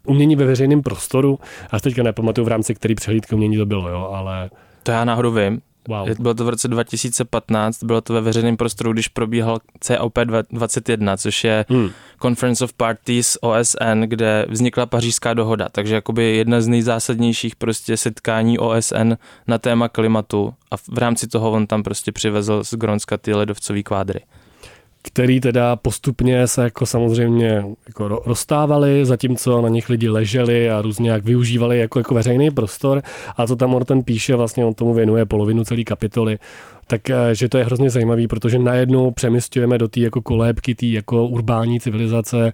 umění 0.04 0.36
ve 0.36 0.44
veřejném 0.44 0.82
prostoru. 0.82 1.38
A 1.70 1.80
teďka 1.80 2.02
nepamatuju 2.02 2.44
v 2.44 2.48
rámci 2.48 2.74
který 2.74 2.94
přehlídky 2.94 3.34
umění 3.34 3.56
to 3.56 3.66
bylo, 3.66 3.88
jo, 3.88 4.10
ale... 4.12 4.50
To 4.82 4.92
já 4.92 5.04
náhodou 5.04 5.32
vím. 5.32 5.60
Wow. 5.88 6.08
Bylo 6.18 6.34
to 6.34 6.44
v 6.44 6.48
roce 6.48 6.68
2015, 6.68 7.84
bylo 7.84 8.00
to 8.00 8.14
ve 8.14 8.20
veřejném 8.20 8.56
prostoru, 8.56 8.92
když 8.92 9.08
probíhal 9.08 9.58
COP21, 9.84 11.16
což 11.16 11.44
je 11.44 11.64
hmm. 11.68 11.90
Conference 12.22 12.64
of 12.64 12.72
Parties 12.72 13.38
OSN, 13.40 14.00
kde 14.06 14.46
vznikla 14.48 14.86
pařížská 14.86 15.34
dohoda. 15.34 15.68
Takže 15.72 15.94
jakoby 15.94 16.36
jedna 16.36 16.60
z 16.60 16.68
nejzásadnějších 16.68 17.56
prostě 17.56 17.96
setkání 17.96 18.58
OSN 18.58 19.12
na 19.46 19.58
téma 19.58 19.88
klimatu 19.88 20.54
a 20.70 20.76
v 20.76 20.98
rámci 20.98 21.26
toho 21.26 21.50
on 21.50 21.66
tam 21.66 21.82
prostě 21.82 22.12
přivezl 22.12 22.64
z 22.64 22.74
Gronska 22.74 23.16
ty 23.16 23.34
ledovcový 23.34 23.82
kvádry 23.82 24.20
který 25.06 25.40
teda 25.40 25.76
postupně 25.76 26.46
se 26.46 26.62
jako 26.62 26.86
samozřejmě 26.86 27.64
jako 27.86 28.08
rozstávali, 28.08 29.06
zatímco 29.06 29.62
na 29.62 29.68
nich 29.68 29.88
lidi 29.88 30.08
leželi 30.08 30.70
a 30.70 30.82
různě 30.82 31.10
jak 31.10 31.24
využívali 31.24 31.78
jako, 31.78 31.98
jako 31.98 32.14
veřejný 32.14 32.50
prostor. 32.50 33.02
A 33.36 33.46
to 33.46 33.56
tam 33.56 33.70
Morten 33.70 34.02
píše, 34.02 34.36
vlastně 34.36 34.64
on 34.64 34.74
tomu 34.74 34.94
věnuje 34.94 35.26
polovinu 35.26 35.64
celé 35.64 35.84
kapitoly, 35.84 36.38
tak 36.86 37.10
eh, 37.10 37.48
to 37.48 37.58
je 37.58 37.64
hrozně 37.64 37.90
zajímavý, 37.90 38.28
protože 38.28 38.58
najednou 38.58 39.10
přemysťujeme 39.10 39.78
do 39.78 39.88
té 39.88 40.00
jako 40.00 40.22
kolébky, 40.22 40.74
té 40.74 40.86
jako 40.86 41.26
urbání 41.26 41.80
civilizace 41.80 42.52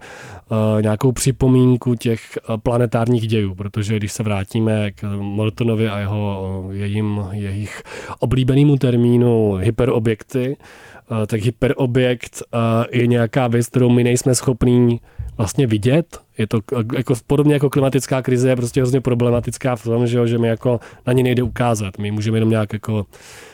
uh, 0.49 0.81
nějakou 0.81 1.11
připomínku 1.11 1.95
těch 1.95 2.21
uh, 2.49 2.57
planetárních 2.57 3.27
dějů, 3.27 3.55
protože 3.55 3.97
když 3.97 4.11
se 4.11 4.23
vrátíme 4.23 4.91
k 4.91 5.03
Mortonovi 5.19 5.89
a 5.89 5.99
jeho, 5.99 6.67
jejím, 6.71 7.25
jejich 7.31 7.83
oblíbenému 8.19 8.77
termínu 8.77 9.53
hyperobjekty, 9.53 10.57
Eh, 10.92 10.92
tak 11.27 11.41
hyperobjekt 11.41 12.41
eh, 12.41 12.57
je 12.91 13.07
nějaká 13.07 13.47
věc, 13.47 13.67
kterou 13.67 13.89
my 13.89 14.03
nejsme 14.03 14.35
schopní 14.35 15.01
vlastně 15.37 15.67
vidět. 15.67 16.19
Je 16.37 16.47
to 16.47 16.59
jako, 16.97 17.13
podobně 17.27 17.53
jako 17.53 17.69
klimatická 17.69 18.21
krize 18.21 18.49
je 18.49 18.55
prostě 18.55 18.81
hrozně 18.81 19.01
problematická 19.01 19.75
v 19.75 19.83
tom, 19.83 20.07
že, 20.07 20.27
že 20.27 20.37
mi 20.37 20.47
jako 20.47 20.79
na 21.07 21.13
ně 21.13 21.23
nejde 21.23 21.43
ukázat. 21.43 21.97
My 21.97 22.11
můžeme 22.11 22.37
jenom 22.37 22.49
nějak 22.49 22.73
jako 22.73 23.05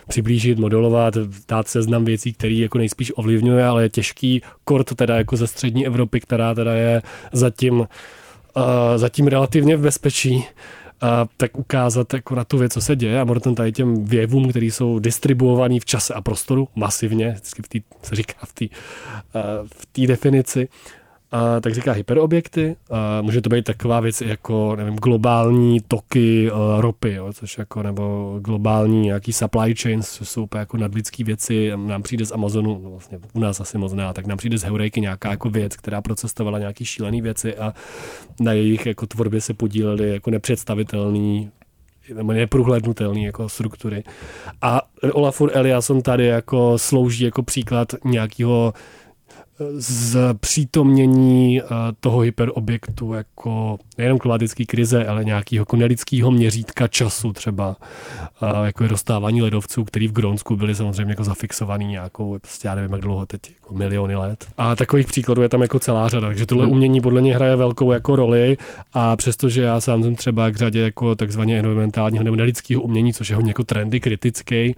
přiblížit, 0.08 0.60
modelovat, 0.60 1.14
dát 1.48 1.68
seznam 1.68 2.06
věcí, 2.06 2.34
který 2.34 2.60
jako 2.60 2.78
nejspíš 2.78 3.12
ovlivňuje, 3.16 3.66
ale 3.66 3.84
je 3.84 3.90
těžký. 3.90 4.42
Kort 4.64 4.96
teda 4.96 5.18
jako 5.18 5.38
ze 5.38 5.48
střední 5.48 5.86
Evropy, 5.88 6.20
která 6.20 6.56
teda 6.56 6.74
je 6.74 7.02
zatím, 7.32 7.80
uh, 7.80 7.86
zatím 8.96 9.28
relativně 9.28 9.78
v 9.78 9.82
bezpečí, 9.82 10.46
a 11.02 11.28
tak 11.38 11.58
ukázat 11.58 12.14
jako 12.14 12.36
na 12.36 12.44
tu 12.44 12.58
věc, 12.58 12.74
co 12.74 12.82
se 12.82 12.96
děje 12.96 13.22
a 13.22 13.24
Morton 13.24 13.56
tady 13.56 13.72
těm 13.72 14.06
věvům, 14.06 14.50
které 14.50 14.66
jsou 14.66 15.00
distribuovaný 15.00 15.80
v 15.80 15.86
čase 15.86 16.14
a 16.14 16.22
prostoru 16.22 16.68
masivně, 16.76 17.32
vždycky 17.32 17.62
v 17.62 17.68
tý, 17.68 17.82
se 18.04 18.16
říká 18.16 18.38
v 18.46 18.54
té 18.54 18.66
v 20.04 20.08
definici, 20.08 20.68
a 21.32 21.60
tak 21.60 21.74
říká 21.74 21.92
hyperobjekty. 21.92 22.76
A 22.92 23.22
může 23.22 23.42
to 23.42 23.50
být 23.50 23.66
taková 23.66 24.00
věc 24.00 24.22
jako 24.22 24.76
nevím, 24.76 24.96
globální 24.96 25.80
toky 25.88 26.52
uh, 26.52 26.82
ropy, 26.82 27.14
jo, 27.14 27.34
což 27.34 27.58
jako, 27.58 27.84
nebo 27.84 28.36
globální 28.42 29.02
nějaký 29.02 29.34
supply 29.34 29.76
chains, 29.76 30.10
což 30.10 30.30
jsou 30.30 30.44
úplně 30.44 30.60
jako 30.60 30.78
nadlidský 30.78 31.24
věci. 31.24 31.72
Nám 31.76 32.04
přijde 32.04 32.26
z 32.26 32.32
Amazonu, 32.32 32.82
no 32.84 32.90
vlastně 32.90 33.20
u 33.34 33.40
nás 33.40 33.60
asi 33.60 33.78
moc 33.78 33.94
ne, 33.94 34.14
tak 34.14 34.26
nám 34.26 34.38
přijde 34.38 34.58
z 34.58 34.64
Heurejky 34.64 35.02
nějaká 35.02 35.32
jako 35.32 35.50
věc, 35.50 35.76
která 35.76 36.02
procestovala 36.02 36.60
nějaký 36.60 36.86
šílený 36.86 37.22
věci 37.22 37.58
a 37.58 37.74
na 38.40 38.54
jejich 38.54 38.86
jako 38.86 39.08
tvorbě 39.08 39.42
se 39.42 39.54
podíleli 39.54 40.10
jako 40.10 40.32
nepředstavitelný 40.32 41.52
nebo 42.14 42.34
neprůhlednutelný 42.34 43.24
jako 43.24 43.50
struktury. 43.50 44.04
A 44.62 44.82
Olafur 45.14 45.52
Eliasson 45.54 46.02
tady 46.02 46.26
jako 46.26 46.78
slouží 46.78 47.24
jako 47.24 47.44
příklad 47.44 47.88
nějakého 48.06 48.74
z 49.72 50.18
přítomnění 50.40 51.62
eh, 51.62 51.66
toho 52.00 52.20
hyperobjektu 52.20 53.14
jako 53.14 53.78
nejenom 53.98 54.20
klimatické 54.20 54.66
krize, 54.66 55.06
ale 55.06 55.26
nějakého 55.26 55.62
jako 55.62 55.76
nelidského 55.76 56.32
měřítka 56.32 56.88
času 56.88 57.34
třeba, 57.34 57.76
eh, 58.42 58.66
jako 58.66 58.84
je 58.84 58.90
dostávání 58.90 59.42
ledovců, 59.42 59.84
který 59.84 60.08
v 60.08 60.12
Grónsku 60.12 60.56
byli 60.56 60.76
samozřejmě 60.76 61.12
jako 61.12 61.24
zafixovaný 61.24 61.88
nějakou, 61.88 62.40
prostě 62.42 62.68
já 62.68 62.76
nevím, 62.76 62.92
jak 62.92 63.02
dlouho 63.02 63.26
teď, 63.26 63.42
jako 63.54 63.74
miliony 63.74 64.16
let. 64.16 64.48
A 64.58 64.76
takových 64.76 65.08
příkladů 65.08 65.42
je 65.42 65.50
tam 65.50 65.62
jako 65.62 65.80
celá 65.80 66.10
řada, 66.10 66.28
takže 66.28 66.46
tohle 66.46 66.66
hmm. 66.66 66.74
umění 66.74 67.02
podle 67.02 67.22
mě 67.22 67.36
hraje 67.36 67.56
velkou 67.56 67.92
jako 67.92 68.16
roli 68.16 68.58
a 68.94 69.16
přestože 69.16 69.62
já 69.62 69.82
sám 69.82 70.04
jsem 70.04 70.16
třeba 70.16 70.52
k 70.52 70.56
řadě 70.56 70.80
jako 70.80 71.16
takzvaně 71.16 71.60
environmentálního 71.60 72.24
nebo 72.24 72.36
nelidského 72.36 72.82
umění, 72.82 73.14
což 73.14 73.30
je 73.30 73.36
hodně 73.36 73.50
jako 73.50 73.64
trendy 73.64 74.00
kritický, 74.00 74.76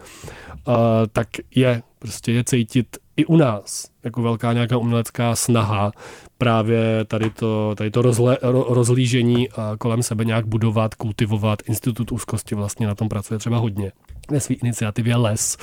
uh, 0.67 0.75
tak 1.11 1.27
je 1.55 1.81
prostě 1.99 2.31
je 2.31 2.43
cítit 2.43 2.97
i 3.21 3.25
u 3.25 3.37
nás 3.37 3.87
jako 4.03 4.21
velká 4.21 4.53
nějaká 4.53 4.77
umělecká 4.77 5.35
snaha 5.35 5.91
právě 6.37 7.05
tady 7.05 7.29
to, 7.29 7.75
tady 7.77 7.91
to 7.91 8.01
rozle, 8.01 8.37
rozlížení 8.69 9.49
kolem 9.77 10.03
sebe 10.03 10.25
nějak 10.25 10.45
budovat, 10.45 10.95
kultivovat. 10.95 11.61
Institut 11.65 12.11
úzkosti 12.11 12.55
vlastně 12.55 12.87
na 12.87 12.95
tom 12.95 13.09
pracuje 13.09 13.37
třeba 13.37 13.57
hodně. 13.57 13.91
Ve 14.31 14.39
své 14.39 14.55
iniciativě 14.55 15.15
Les, 15.15 15.57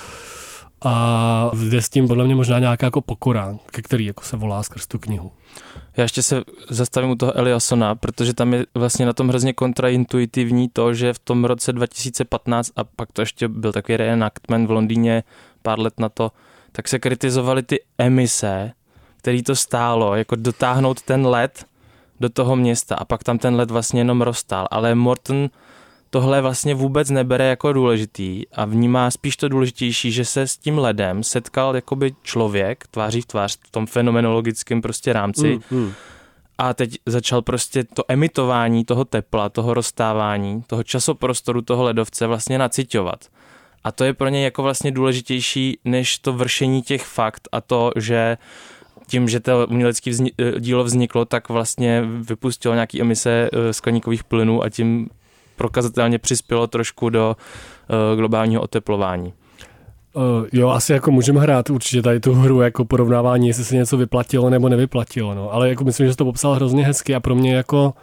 a 0.82 1.50
jde 1.68 1.82
s 1.82 1.88
tím 1.88 2.08
podle 2.08 2.24
mě 2.24 2.34
možná 2.34 2.58
nějaká 2.58 2.86
jako 2.86 3.00
pokora, 3.00 3.56
ke 3.66 3.82
který 3.82 4.06
jako 4.06 4.24
se 4.24 4.36
volá 4.36 4.62
skrz 4.62 4.86
tu 4.86 4.98
knihu. 4.98 5.32
Já 5.96 6.02
ještě 6.02 6.22
se 6.22 6.42
zastavím 6.70 7.10
u 7.10 7.14
toho 7.14 7.36
Eliasona, 7.36 7.94
protože 7.94 8.34
tam 8.34 8.54
je 8.54 8.66
vlastně 8.74 9.06
na 9.06 9.12
tom 9.12 9.28
hrozně 9.28 9.52
kontraintuitivní 9.52 10.68
to, 10.68 10.94
že 10.94 11.12
v 11.12 11.18
tom 11.18 11.44
roce 11.44 11.72
2015 11.72 12.70
a 12.76 12.84
pak 12.84 13.12
to 13.12 13.22
ještě 13.22 13.48
byl 13.48 13.72
takový 13.72 13.96
reenactment 13.96 14.68
v 14.68 14.70
Londýně 14.70 15.22
pár 15.62 15.78
let 15.78 16.00
na 16.00 16.08
to, 16.08 16.32
tak 16.78 16.88
se 16.88 16.98
kritizovaly 16.98 17.62
ty 17.62 17.80
emise, 17.98 18.72
který 19.16 19.42
to 19.42 19.56
stálo, 19.56 20.14
jako 20.14 20.36
dotáhnout 20.36 21.02
ten 21.02 21.26
led 21.26 21.66
do 22.20 22.28
toho 22.28 22.56
města 22.56 22.94
a 22.94 23.04
pak 23.04 23.24
tam 23.24 23.38
ten 23.38 23.54
led 23.54 23.70
vlastně 23.70 24.00
jenom 24.00 24.22
rostal. 24.22 24.68
Ale 24.70 24.94
Morton 24.94 25.50
tohle 26.10 26.40
vlastně 26.40 26.74
vůbec 26.74 27.10
nebere 27.10 27.44
jako 27.44 27.72
důležitý 27.72 28.48
a 28.52 28.64
vnímá 28.64 29.10
spíš 29.10 29.36
to 29.36 29.48
důležitější, 29.48 30.12
že 30.12 30.24
se 30.24 30.46
s 30.46 30.56
tím 30.56 30.78
ledem 30.78 31.22
setkal 31.22 31.74
jakoby 31.74 32.14
člověk 32.22 32.86
tváří 32.86 33.20
v 33.20 33.26
tvář 33.26 33.58
v 33.66 33.70
tom 33.70 33.86
fenomenologickém 33.86 34.82
prostě 34.82 35.12
rámci 35.12 35.60
mm, 35.70 35.78
mm. 35.78 35.92
a 36.58 36.74
teď 36.74 36.98
začal 37.06 37.42
prostě 37.42 37.84
to 37.84 38.02
emitování 38.08 38.84
toho 38.84 39.04
tepla, 39.04 39.48
toho 39.48 39.74
rozstávání, 39.74 40.62
toho 40.66 40.82
časoprostoru 40.82 41.62
toho 41.62 41.82
ledovce 41.82 42.26
vlastně 42.26 42.58
naciťovat. 42.58 43.24
A 43.84 43.92
to 43.92 44.04
je 44.04 44.14
pro 44.14 44.28
něj 44.28 44.44
jako 44.44 44.62
vlastně 44.62 44.90
důležitější 44.90 45.78
než 45.84 46.18
to 46.18 46.32
vršení 46.32 46.82
těch 46.82 47.04
fakt 47.04 47.48
a 47.52 47.60
to, 47.60 47.92
že 47.96 48.36
tím, 49.06 49.28
že 49.28 49.40
to 49.40 49.66
umělecké 49.70 50.10
vzni- 50.10 50.32
eh, 50.38 50.60
dílo 50.60 50.84
vzniklo, 50.84 51.24
tak 51.24 51.48
vlastně 51.48 52.04
vypustilo 52.28 52.74
nějaké 52.74 53.00
emise 53.00 53.48
eh, 53.52 53.72
skleníkových 53.72 54.24
plynů 54.24 54.62
a 54.62 54.68
tím 54.68 55.08
prokazatelně 55.58 56.18
přispělo 56.18 56.66
trošku 56.66 57.10
do 57.10 57.36
uh, 57.90 58.16
globálního 58.16 58.62
oteplování. 58.62 59.32
Uh, 60.12 60.22
jo, 60.52 60.68
asi 60.68 60.92
jako 60.92 61.10
můžeme 61.10 61.40
hrát 61.40 61.70
určitě 61.70 62.02
tady 62.02 62.20
tu 62.20 62.34
hru 62.34 62.60
jako 62.60 62.84
porovnávání, 62.84 63.48
jestli 63.48 63.64
se 63.64 63.74
něco 63.74 63.96
vyplatilo 63.96 64.50
nebo 64.50 64.68
nevyplatilo, 64.68 65.34
no. 65.34 65.52
ale 65.52 65.68
jako 65.68 65.84
myslím, 65.84 66.06
že 66.06 66.16
to 66.16 66.24
popsal 66.24 66.54
hrozně 66.54 66.84
hezky 66.84 67.14
a 67.14 67.20
pro 67.20 67.34
mě 67.34 67.54
jako 67.54 67.94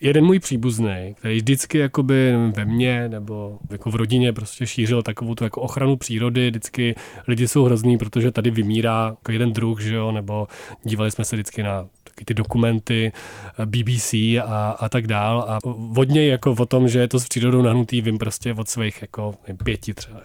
jeden 0.00 0.24
můj 0.24 0.38
příbuzný, 0.38 1.14
který 1.18 1.36
vždycky 1.36 1.78
jakoby 1.78 2.34
ve 2.56 2.64
mně 2.64 3.08
nebo 3.08 3.58
jako 3.70 3.90
v 3.90 3.94
rodině 3.94 4.32
prostě 4.32 4.66
šířil 4.66 5.02
takovou 5.02 5.34
tu 5.34 5.44
jako 5.44 5.60
ochranu 5.60 5.96
přírody, 5.96 6.50
vždycky 6.50 6.94
lidi 7.28 7.48
jsou 7.48 7.64
hrozný, 7.64 7.98
protože 7.98 8.30
tady 8.30 8.50
vymírá 8.50 9.06
jako 9.06 9.32
jeden 9.32 9.52
druh, 9.52 9.80
že 9.80 9.94
jo, 9.94 10.12
nebo 10.12 10.48
dívali 10.84 11.10
jsme 11.10 11.24
se 11.24 11.36
vždycky 11.36 11.62
na 11.62 11.86
taky 12.04 12.24
ty 12.24 12.34
dokumenty 12.34 13.12
eh, 13.58 13.66
BBC 13.66 14.14
a, 14.46 14.76
a 14.80 14.88
tak 14.88 15.06
dál 15.06 15.44
a 15.48 15.58
vodně 15.76 16.26
jako 16.26 16.52
o 16.58 16.66
tom, 16.66 16.88
že 16.88 16.98
je 16.98 17.08
to 17.08 17.20
s 17.20 17.28
přírodou 17.28 17.62
nahnutý, 17.62 18.00
vím 18.00 18.18
prostě 18.18 18.54
od 18.54 18.68
svých 18.68 19.02
jako 19.02 19.34
pěti 19.64 19.94
třeba. 19.94 20.20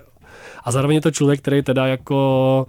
A 0.64 0.72
zároveň 0.72 0.96
je 0.96 1.02
to 1.02 1.12
člověk, 1.12 1.42
který 1.42 1.62
teda 1.62 1.88
jako 1.88 2.66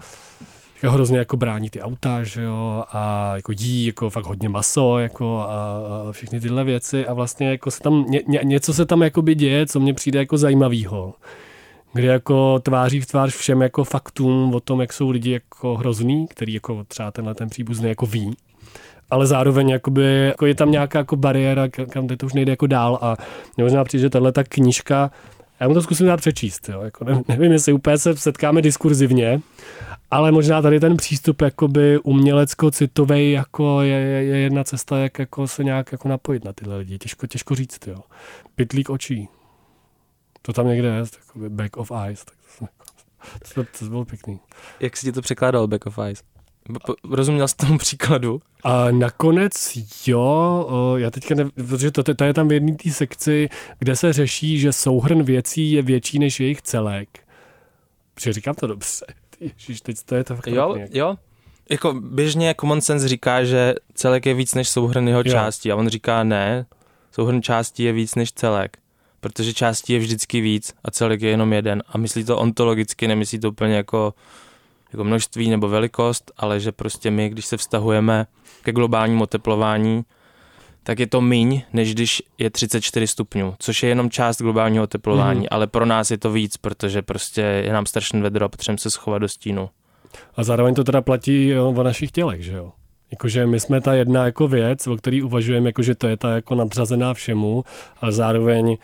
jako 0.83 0.95
hrozně 0.95 1.19
jako 1.19 1.37
brání 1.37 1.71
ty 1.71 1.81
auta, 1.81 2.23
že 2.23 2.43
jo, 2.43 2.85
a 2.93 3.33
jako 3.37 3.53
jí 3.53 3.87
jako 3.87 4.11
fakt 4.11 4.27
hodně 4.27 4.49
maso, 4.49 4.99
jako 4.99 5.39
a, 5.39 5.45
a 6.09 6.13
všechny 6.13 6.41
tyhle 6.41 6.65
věci. 6.65 7.07
A 7.07 7.15
vlastně 7.15 7.51
jako 7.51 7.71
se 7.71 7.81
tam, 7.81 8.05
ně, 8.09 8.21
ně, 8.29 8.41
něco 8.43 8.75
se 8.75 8.87
tam 8.87 9.03
jako 9.03 9.23
by 9.23 9.35
děje, 9.35 9.67
co 9.67 9.81
mně 9.81 9.95
přijde 9.95 10.19
jako 10.19 10.39
zajímavýho. 10.39 11.15
Kde 11.93 12.07
jako 12.07 12.59
tváří 12.59 13.01
v 13.01 13.07
tvář 13.07 13.35
všem 13.35 13.63
jako 13.63 13.85
faktům 13.85 14.55
o 14.55 14.61
tom, 14.61 14.81
jak 14.81 14.93
jsou 14.93 15.11
lidi 15.11 15.31
jako 15.31 15.77
hrozný, 15.77 16.27
který 16.27 16.55
jako 16.55 16.85
třeba 16.89 17.11
tenhle 17.11 17.35
ten 17.35 17.49
příbuzný 17.49 17.89
jako 17.89 18.07
ví, 18.07 18.37
ale 19.11 19.27
zároveň 19.27 19.69
jakoby, 19.69 20.27
jako 20.27 20.47
je 20.47 20.55
tam 20.55 20.71
nějaká 20.71 20.99
jako 20.99 21.17
bariéra, 21.17 21.69
kam 21.69 22.07
to 22.07 22.27
už 22.27 22.33
nejde 22.33 22.53
jako 22.53 22.67
dál. 22.67 22.99
A 23.03 23.17
možná 23.59 23.85
přijde, 23.85 24.01
že 24.03 24.11
tahle 24.11 24.33
ta 24.33 24.45
knížka 24.45 25.11
Já 25.63 25.69
mu 25.69 25.75
to 25.75 25.83
zkusím 25.83 26.07
dát 26.07 26.17
přečíst. 26.17 26.69
Jo. 26.69 26.81
Jako 26.81 27.05
ne, 27.05 27.23
nevím, 27.29 27.53
jestli 27.53 27.73
úplně 27.73 27.99
se 27.99 28.17
setkáme 28.17 28.63
diskurzivně, 28.63 29.41
ale 30.11 30.33
možná 30.33 30.63
tady 30.63 30.81
ten 30.81 30.97
přístup 30.97 31.43
jakoby 31.43 31.99
umělecko-citový 31.99 33.33
jako 33.33 33.83
je, 33.83 33.95
je, 33.95 34.25
je, 34.25 34.39
jedna 34.39 34.65
cesta, 34.65 34.99
jak 34.99 35.19
jako 35.19 35.49
se 35.49 35.65
nějak 35.65 35.93
jako 35.93 36.09
napojit 36.09 36.45
na 36.45 36.53
tyhle 36.53 36.77
lidi. 36.77 36.99
Těžko, 36.99 37.27
těžko 37.27 37.55
říct. 37.55 37.87
Jo. 37.87 37.97
Pitlík 38.55 38.91
očí. 38.91 39.29
To 40.43 40.53
tam 40.53 40.69
někde 40.69 40.89
je, 40.89 41.49
back 41.49 41.77
of 41.77 41.93
eyes. 42.05 42.25
Tak 42.25 42.37
to, 42.59 42.67
to, 43.55 43.65
to, 43.65 43.79
to 43.79 43.85
bylo 43.85 44.05
pěkný. 44.05 44.41
Jak 44.81 44.97
si 44.97 45.07
ti 45.07 45.13
to 45.13 45.23
překládal, 45.23 45.67
back 45.67 45.87
of 45.87 45.99
eyes? 45.99 46.23
Rozuměl 47.11 47.49
jsi 47.49 47.57
tomu 47.57 47.79
příkladu? 47.79 48.41
A 48.65 48.91
nakonec 48.91 49.79
jo, 50.07 50.95
já 50.97 51.11
teďka 51.11 51.35
ne, 51.35 51.45
protože 51.55 51.91
to, 51.91 52.03
to 52.15 52.25
je 52.25 52.35
tam 52.35 52.49
v 52.49 52.53
jedné 52.53 52.75
té 52.75 52.91
sekci, 52.91 53.49
kde 53.79 53.97
se 53.97 54.13
řeší, 54.13 54.59
že 54.59 54.73
souhrn 54.73 55.23
věcí 55.23 55.73
je 55.73 55.83
větší 55.83 56.19
než 56.19 56.41
jejich 56.41 56.63
celek. 56.63 57.09
Protože 58.15 58.33
říkám 58.33 58.55
to 58.55 58.67
dobře. 58.67 59.07
Ježíš, 59.41 59.81
teď 59.81 59.97
to 60.05 60.15
je 60.15 60.25
to 60.25 60.37
fakt 60.37 60.47
Jo, 60.47 60.75
nějak. 60.77 60.95
jo. 60.95 61.15
Jako 61.71 61.93
běžně 61.93 62.55
common 62.61 62.81
sense 62.81 63.09
říká, 63.09 63.45
že 63.45 63.75
celek 63.95 64.27
je 64.27 64.35
víc 64.35 64.55
než 64.55 64.69
souhrn 64.69 65.09
jeho 65.09 65.25
částí 65.25 65.73
a 65.73 65.77
on 65.77 65.89
říká 65.89 66.25
ne, 66.25 66.67
souhrn 67.13 67.43
částí 67.43 67.83
je 67.83 67.93
víc 67.93 68.15
než 68.15 68.33
celek 68.33 68.79
protože 69.23 69.55
částí 69.55 69.93
je 69.93 69.99
vždycky 69.99 70.41
víc 70.41 70.75
a 70.85 70.91
celek 70.91 71.23
je 71.23 71.31
jenom 71.31 71.53
jeden. 71.53 71.83
A 71.89 71.99
myslí 71.99 72.25
to 72.25 72.39
ontologicky, 72.39 73.09
nemyslí 73.09 73.39
to 73.39 73.49
úplně 73.49 73.75
jako, 73.75 74.15
jako 74.93 75.05
množství 75.05 75.51
nebo 75.51 75.69
velikost, 75.69 76.33
ale 76.37 76.61
že 76.61 76.73
prostě 76.73 77.11
my, 77.11 77.29
když 77.29 77.47
se 77.47 77.57
vztahujeme 77.57 78.27
ke 78.63 78.73
globálnímu 78.73 79.23
oteplování, 79.23 80.05
tak 80.83 80.99
je 80.99 81.07
to 81.07 81.21
míň, 81.21 81.63
než 81.73 81.95
když 81.95 82.23
je 82.39 82.51
34 82.51 83.07
stupňů, 83.07 83.55
což 83.59 83.83
je 83.83 83.89
jenom 83.89 84.11
část 84.11 84.43
globálního 84.43 84.85
oteplování, 84.85 85.41
mm. 85.41 85.47
ale 85.51 85.67
pro 85.67 85.87
nás 85.87 86.11
je 86.11 86.19
to 86.19 86.33
víc, 86.33 86.57
protože 86.57 87.03
prostě 87.03 87.41
je 87.41 87.73
nám 87.73 87.87
strašně 87.87 88.23
vedro 88.23 88.45
a 88.45 88.49
potřebujeme 88.49 88.79
se 88.79 88.91
schovat 88.91 89.19
do 89.19 89.29
stínu. 89.29 89.71
A 90.37 90.45
zároveň 90.45 90.75
to 90.75 90.85
teda 90.85 91.03
platí 91.03 91.49
jo, 91.49 91.75
o 91.77 91.83
našich 91.83 92.11
tělech, 92.11 92.45
že 92.45 92.53
jo? 92.53 92.73
Jakože 93.11 93.47
my 93.47 93.61
jsme 93.61 93.81
ta 93.81 93.95
jedna 93.95 94.25
jako 94.25 94.49
věc, 94.49 94.87
o 94.87 94.97
který 94.97 95.23
uvažujeme, 95.23 95.69
jako 95.69 95.83
že 95.83 95.95
to 95.95 96.09
je 96.09 96.17
ta 96.17 96.31
jako 96.31 96.55
nadřazená 96.55 97.15
všemu, 97.15 97.65
ale 98.01 98.13
zároveň 98.13 98.77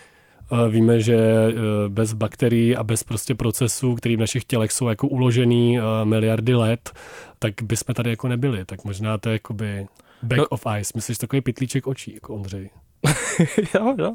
Víme, 0.68 1.00
že 1.00 1.16
e, 1.16 1.52
bez 1.88 2.12
bakterií 2.12 2.76
a 2.76 2.84
bez 2.84 3.02
prostě 3.02 3.34
procesů, 3.34 3.94
které 3.94 4.16
v 4.16 4.20
našich 4.20 4.44
tělech 4.44 4.72
jsou 4.72 4.88
jako 4.88 5.08
uložený 5.08 5.78
e, 5.78 5.82
miliardy 6.04 6.54
let, 6.54 6.92
tak 7.38 7.54
bychom 7.62 7.94
tady 7.94 8.10
jako 8.10 8.28
nebyli. 8.28 8.64
Tak 8.64 8.84
možná 8.84 9.18
to 9.18 9.28
je 9.28 9.32
jakoby 9.32 9.86
back 10.22 10.38
no. 10.38 10.46
of 10.48 10.66
eyes. 10.66 10.92
Myslíš 10.92 11.18
takový 11.18 11.40
pitlíček 11.40 11.86
očí, 11.86 12.14
jako 12.14 12.34
Ondřej? 12.34 12.70
jo, 13.74 13.94
jo. 13.98 14.14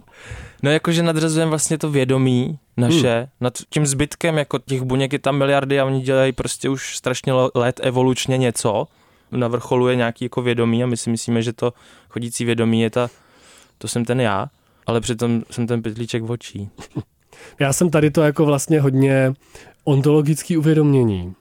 No 0.63 0.71
jakože 0.71 1.03
nadřazujeme 1.03 1.49
vlastně 1.49 1.77
to 1.77 1.91
vědomí 1.91 2.59
naše 2.77 3.17
hmm. 3.17 3.27
nad 3.41 3.53
tím 3.69 3.85
zbytkem, 3.85 4.37
jako 4.37 4.59
těch 4.59 4.81
buněk 4.81 5.13
je 5.13 5.19
tam 5.19 5.37
miliardy 5.37 5.79
a 5.79 5.85
oni 5.85 6.01
dělají 6.01 6.31
prostě 6.31 6.69
už 6.69 6.97
strašně 6.97 7.33
let 7.55 7.79
evolučně 7.83 8.37
něco. 8.37 8.87
Na 9.31 9.47
vrcholu 9.47 9.87
je 9.87 9.95
nějaký 9.95 10.25
jako 10.25 10.41
vědomí 10.41 10.83
a 10.83 10.87
my 10.87 10.97
si 10.97 11.09
myslíme, 11.09 11.41
že 11.41 11.53
to 11.53 11.73
chodící 12.09 12.45
vědomí 12.45 12.81
je 12.81 12.89
ta, 12.89 13.09
to 13.77 13.87
jsem 13.87 14.05
ten 14.05 14.21
já 14.21 14.49
ale 14.85 15.01
přitom 15.01 15.43
jsem 15.51 15.67
ten 15.67 15.81
pytlíček 15.81 16.23
v 16.23 16.31
očí. 16.31 16.69
Já 17.59 17.73
jsem 17.73 17.89
tady 17.89 18.11
to 18.11 18.21
jako 18.21 18.45
vlastně 18.45 18.81
hodně 18.81 19.33
ontologický 19.83 20.57
uvědomění. 20.57 21.33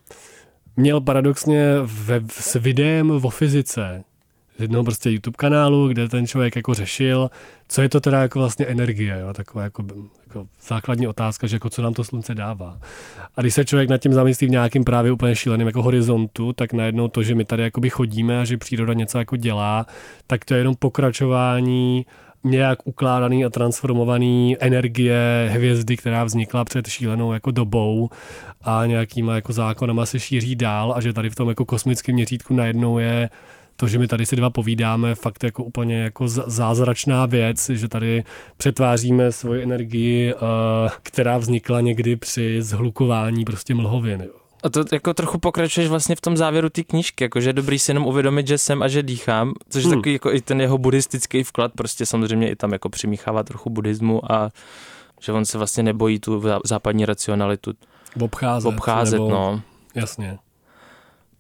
Měl 0.77 1.01
paradoxně 1.01 1.75
ve, 1.83 2.21
s 2.29 2.55
videem 2.55 3.11
o 3.11 3.31
fyzice 3.31 4.05
z 4.59 4.63
jednoho 4.63 4.85
prostě 4.85 5.11
YouTube 5.11 5.37
kanálu, 5.37 5.89
kde 5.89 6.09
ten 6.09 6.27
člověk 6.27 6.57
jako 6.57 6.75
řešil, 6.75 7.31
co 7.69 7.83
je 7.83 7.89
to 7.89 8.01
teda 8.01 8.23
jako 8.23 8.39
vlastně 8.39 8.67
energie, 8.67 9.19
jo? 9.21 9.33
taková 9.33 9.65
jako, 9.65 9.85
jako 10.27 10.47
základní 10.69 11.07
otázka, 11.07 11.47
že 11.47 11.57
jako 11.57 11.71
co 11.71 11.83
nám 11.83 11.95
to 11.95 12.05
slunce 12.05 12.35
dává. 12.35 12.79
A 13.37 13.41
když 13.41 13.55
se 13.55 13.65
člověk 13.65 13.89
nad 13.89 13.99
tím 13.99 14.13
zamyslí 14.13 14.47
v 14.47 14.51
nějakým 14.51 14.85
právě 14.85 15.13
úplně 15.13 15.37
šíleným 15.37 15.67
jako 15.67 15.83
horizontu, 15.83 16.53
tak 16.53 16.73
najednou 16.73 17.09
to, 17.09 17.23
že 17.23 17.35
my 17.35 17.45
tady 17.45 17.63
jakoby 17.63 17.91
chodíme 17.91 18.41
a 18.41 18.45
že 18.45 18.57
příroda 18.57 18.93
něco 18.93 19.19
jako 19.19 19.37
dělá, 19.37 19.87
tak 20.27 20.45
to 20.45 20.55
je 20.55 20.61
jenom 20.61 20.75
pokračování 20.79 22.07
nějak 22.45 22.79
ukládaný 22.85 23.45
a 23.45 23.51
transformovaný 23.51 24.57
energie 24.61 25.49
hvězdy, 25.53 25.97
která 25.97 26.25
vznikla 26.25 26.65
před 26.65 26.87
šílenou 26.87 27.33
jako 27.33 27.51
dobou 27.51 28.11
a 28.63 28.87
nějakýma 28.87 29.35
jako 29.35 29.53
zákonama 29.53 30.07
se 30.07 30.21
šíří 30.21 30.57
dál 30.57 30.93
a 30.97 31.01
že 31.01 31.13
tady 31.13 31.31
v 31.31 31.35
tom 31.35 31.49
jako 31.49 31.65
kosmickém 31.65 32.15
měřítku 32.15 32.55
najednou 32.55 32.99
je 32.99 33.31
to, 33.77 33.89
že 33.89 33.99
my 33.99 34.09
tady 34.09 34.27
si 34.27 34.37
dva 34.37 34.51
povídáme, 34.51 35.15
fakt 35.15 35.45
jako 35.45 35.65
úplně 35.65 36.03
jako 36.03 36.29
zázračná 36.29 37.27
věc, 37.27 37.71
že 37.71 37.89
tady 37.89 38.25
přetváříme 38.57 39.33
svoji 39.33 39.63
energii, 39.63 40.35
eh, 40.35 40.37
která 41.03 41.39
vznikla 41.39 41.81
někdy 41.81 42.17
při 42.17 42.63
zhlukování 42.63 43.45
prostě 43.45 43.75
mlhovin. 43.75 44.21
Jo. 44.21 44.42
A 44.63 44.69
to 44.71 44.85
jako 44.93 45.15
trochu 45.15 45.39
pokračuješ 45.39 45.89
vlastně 45.89 46.17
v 46.17 46.21
tom 46.21 46.37
závěru 46.37 46.69
té 46.69 46.83
knížky, 46.83 47.25
jako 47.25 47.41
že 47.41 47.49
je 47.49 47.53
dobrý 47.53 47.79
si 47.79 47.91
jenom 47.91 48.07
uvědomit, 48.07 48.47
že 48.47 48.59
jsem 48.59 48.83
a 48.83 48.89
že 48.89 49.03
dýchám, 49.03 49.53
což 49.69 49.83
je 49.83 49.89
hmm. 49.89 49.99
takový 49.99 50.13
jako 50.13 50.33
i 50.33 50.41
ten 50.41 50.61
jeho 50.61 50.79
buddhistický 50.79 51.43
vklad, 51.43 51.73
prostě 51.73 52.07
samozřejmě 52.07 52.51
i 52.51 52.57
tam 52.57 52.73
jako 52.73 52.89
přimíchává 52.89 53.43
trochu 53.43 53.71
buddhismu 53.71 54.33
a 54.33 54.51
že 55.21 55.33
on 55.33 55.45
se 55.45 55.59
vlastně 55.59 55.83
nebojí 55.83 56.19
tu 56.19 56.43
západní 56.65 57.07
racionalitu 57.07 57.73
obcházet. 58.21 58.69
Obcházet, 58.69 59.21
nebo... 59.21 59.31
no. 59.31 59.63
Jasně. 59.95 60.39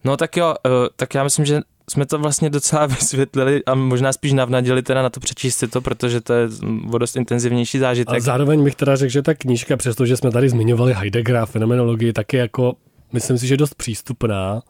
No 0.04 0.16
tak 0.16 0.36
jo, 0.36 0.54
eh, 0.66 0.70
tak 0.96 1.14
já 1.14 1.24
myslím, 1.24 1.44
že 1.44 1.60
jsme 1.90 2.06
to 2.06 2.18
vlastně 2.18 2.50
docela 2.50 2.86
vysvětlili 2.98 3.64
a 3.64 3.74
možná 3.74 4.12
spíš 4.12 4.32
navnadili 4.32 4.82
teda 4.82 5.02
na 5.02 5.10
to 5.10 5.20
přečíst 5.20 5.56
si 5.56 5.68
to, 5.68 5.80
protože 5.80 6.20
to 6.20 6.32
je 6.32 6.48
o 6.92 6.98
dost 6.98 7.16
intenzivnější 7.16 7.78
zážitek. 7.78 8.16
A 8.16 8.20
zároveň 8.20 8.64
bych 8.64 8.74
teda 8.74 8.96
řekl, 8.96 9.12
že 9.12 9.22
ta 9.22 9.34
knížka, 9.34 9.76
přestože 9.76 10.16
jsme 10.16 10.30
tady 10.30 10.48
zmiňovali 10.48 10.94
Heideggera, 10.94 11.46
fenomenologii, 11.46 12.12
taky 12.12 12.36
jako 12.36 12.74
myslím 13.12 13.38
si, 13.38 13.46
že 13.46 13.56
dost 13.56 13.74
přístupná. 13.74 14.62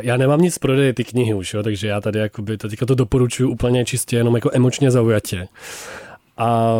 Já 0.00 0.16
nemám 0.16 0.40
nic 0.40 0.58
prodej 0.58 0.92
ty 0.92 1.04
knihy 1.04 1.34
už, 1.34 1.54
jo, 1.54 1.62
takže 1.62 1.88
já 1.88 2.00
tady 2.00 2.18
jakoby, 2.18 2.58
teďka 2.58 2.86
to 2.86 2.94
doporučuji 2.94 3.50
úplně 3.50 3.84
čistě 3.84 4.16
jenom 4.16 4.34
jako 4.34 4.50
emočně 4.52 4.90
zaujatě. 4.90 5.48
A... 6.36 6.72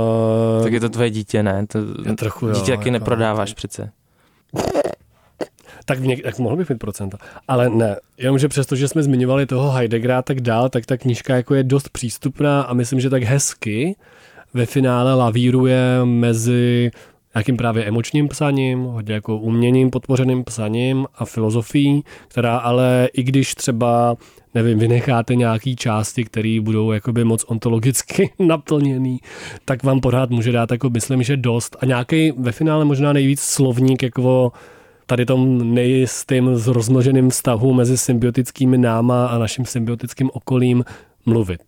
Tak 0.62 0.72
je 0.72 0.80
to 0.80 0.88
tvoje 0.88 1.10
dítě, 1.10 1.42
ne? 1.42 1.66
To, 1.66 1.78
já 2.06 2.14
trochu, 2.14 2.46
dítě 2.46 2.70
jo, 2.70 2.76
taky 2.76 2.88
jako, 2.88 2.90
neprodáváš 2.90 3.54
přece. 3.54 3.90
Tak, 5.84 6.00
něk, 6.00 6.22
tak 6.22 6.38
mohl 6.38 6.56
bych 6.56 6.68
mít 6.68 6.78
procenta. 6.78 7.18
Ale 7.48 7.70
ne, 7.70 7.96
jenomže 8.18 8.48
přesto, 8.48 8.76
že 8.76 8.88
jsme 8.88 9.02
zmiňovali 9.02 9.46
toho 9.46 9.70
Heideggera 9.70 10.22
tak 10.22 10.40
dál, 10.40 10.68
tak 10.68 10.86
ta 10.86 10.96
knížka 10.96 11.36
jako 11.36 11.54
je 11.54 11.62
dost 11.62 11.88
přístupná 11.88 12.62
a 12.62 12.74
myslím, 12.74 13.00
že 13.00 13.10
tak 13.10 13.22
hezky 13.22 13.96
ve 14.54 14.66
finále 14.66 15.14
lavíruje 15.14 16.04
mezi 16.04 16.90
nějakým 17.36 17.56
právě 17.56 17.84
emočním 17.84 18.28
psaním, 18.28 18.82
hodně 18.82 19.14
jako 19.14 19.38
uměním 19.38 19.90
podpořeným 19.90 20.44
psaním 20.44 21.06
a 21.14 21.24
filozofií, 21.24 22.04
která 22.28 22.56
ale 22.56 23.08
i 23.12 23.22
když 23.22 23.54
třeba 23.54 24.16
nevím, 24.54 24.78
vynecháte 24.78 25.34
nějaký 25.34 25.76
části, 25.76 26.24
které 26.24 26.58
budou 26.62 26.92
jakoby 26.92 27.24
moc 27.24 27.44
ontologicky 27.44 28.32
naplněný, 28.38 29.18
tak 29.64 29.82
vám 29.82 30.00
pořád 30.00 30.30
může 30.30 30.52
dát, 30.52 30.70
jako 30.70 30.90
myslím, 30.90 31.22
že 31.22 31.36
dost. 31.36 31.76
A 31.80 31.86
nějaký 31.86 32.32
ve 32.32 32.52
finále 32.52 32.84
možná 32.84 33.12
nejvíc 33.12 33.40
slovník 33.40 34.02
jako 34.02 34.52
tady 35.06 35.26
tom 35.26 35.74
nejistým 35.74 36.46
rozmnoženým 36.66 37.30
vztahu 37.30 37.74
mezi 37.74 37.98
symbiotickými 37.98 38.78
náma 38.78 39.26
a 39.26 39.38
naším 39.38 39.64
symbiotickým 39.64 40.30
okolím 40.32 40.84
mluvit 41.26 41.60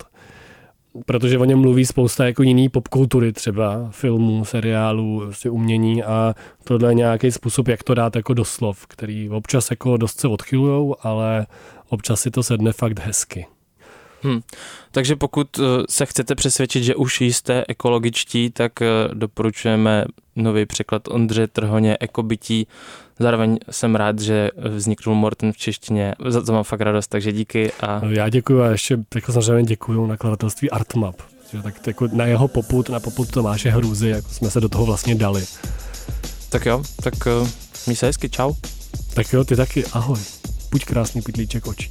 protože 1.06 1.38
o 1.38 1.44
něm 1.44 1.58
mluví 1.58 1.86
spousta 1.86 2.26
jako 2.26 2.42
jiný 2.42 2.68
popkultury 2.68 3.32
třeba, 3.32 3.88
filmů, 3.90 4.44
seriálů, 4.44 5.20
prostě 5.20 5.50
umění 5.50 6.02
a 6.02 6.34
tohle 6.64 6.90
je 6.90 6.94
nějaký 6.94 7.30
způsob, 7.30 7.68
jak 7.68 7.82
to 7.82 7.94
dát 7.94 8.16
jako 8.16 8.34
do 8.34 8.44
slov, 8.44 8.86
který 8.86 9.30
občas 9.30 9.70
jako 9.70 9.96
dost 9.96 10.20
se 10.20 10.28
odchylujou, 10.28 10.96
ale 11.02 11.46
občas 11.88 12.20
si 12.20 12.30
to 12.30 12.42
sedne 12.42 12.72
fakt 12.72 12.98
hezky. 12.98 13.46
Hmm. 14.22 14.40
Takže 14.90 15.16
pokud 15.16 15.58
eh, 15.58 15.62
se 15.88 16.06
chcete 16.06 16.34
přesvědčit, 16.34 16.84
že 16.84 16.94
už 16.94 17.20
jste 17.20 17.64
ekologičtí, 17.68 18.50
tak 18.50 18.82
eh, 18.82 18.86
doporučujeme 19.14 20.04
nový 20.36 20.66
překlad 20.66 21.08
Ondře 21.08 21.46
Trhoně 21.46 21.96
Ekobytí. 22.00 22.66
Zároveň 23.18 23.58
jsem 23.70 23.94
rád, 23.94 24.18
že 24.18 24.50
vznikl 24.56 25.14
Morten 25.14 25.52
v 25.52 25.56
češtině. 25.56 26.14
Za 26.28 26.42
to 26.42 26.52
mám 26.52 26.64
fakt 26.64 26.80
radost, 26.80 27.08
takže 27.08 27.32
díky. 27.32 27.72
A... 27.80 28.00
Já 28.08 28.28
děkuji 28.28 28.62
a 28.62 28.70
ještě 28.70 28.98
jako 29.14 29.32
samozřejmě 29.32 29.62
děkuji 29.62 30.06
nakladatelství 30.06 30.70
Artmap. 30.70 31.16
Že 31.52 31.62
tak 31.62 31.86
jako 31.86 32.08
na 32.12 32.26
jeho 32.26 32.48
poput, 32.48 32.88
na 32.88 33.00
poput 33.00 33.30
Tomáše 33.30 33.70
Hrůzy, 33.70 34.08
jako 34.08 34.28
jsme 34.28 34.50
se 34.50 34.60
do 34.60 34.68
toho 34.68 34.86
vlastně 34.86 35.14
dali. 35.14 35.44
Tak 36.48 36.66
jo, 36.66 36.82
tak 37.02 37.14
uh, 37.40 37.48
mi 37.86 37.96
se 37.96 38.06
hezky, 38.06 38.28
čau. 38.28 38.54
Tak 39.14 39.32
jo, 39.32 39.44
ty 39.44 39.56
taky, 39.56 39.84
ahoj. 39.86 40.18
Buď 40.70 40.84
krásný 40.84 41.22
pitlíček 41.22 41.66
očí. 41.66 41.90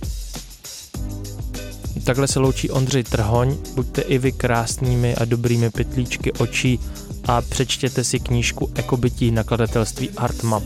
Takhle 2.08 2.28
se 2.28 2.40
loučí 2.40 2.70
Ondřej 2.70 3.04
Trhoň. 3.04 3.58
Buďte 3.76 4.02
i 4.02 4.18
vy 4.18 4.32
krásnými 4.32 5.16
a 5.16 5.26
dobrými 5.26 5.70
pytlíčky 5.70 6.32
očí 6.32 6.80
a 7.28 7.42
přečtěte 7.42 8.04
si 8.04 8.20
knížku 8.20 8.72
Ekobytí 8.76 9.32
nakladatelství 9.32 10.10
Artmap. 10.18 10.64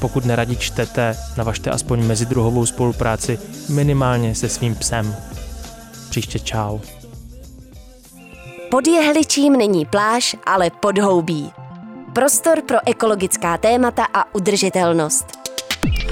Pokud 0.00 0.24
neradi 0.24 0.56
čtete, 0.56 1.16
navažte 1.36 1.70
aspoň 1.70 2.04
mezidruhovou 2.04 2.66
spolupráci 2.66 3.38
minimálně 3.68 4.34
se 4.34 4.48
svým 4.48 4.74
psem. 4.74 5.16
Příště 6.10 6.38
čau. 6.38 6.78
Pod 8.70 8.86
jehličím 8.86 9.52
není 9.52 9.86
pláž, 9.86 10.36
ale 10.46 10.70
podhoubí. 10.70 11.50
Prostor 12.12 12.62
pro 12.62 12.78
ekologická 12.86 13.58
témata 13.58 14.06
a 14.14 14.34
udržitelnost. 14.34 15.41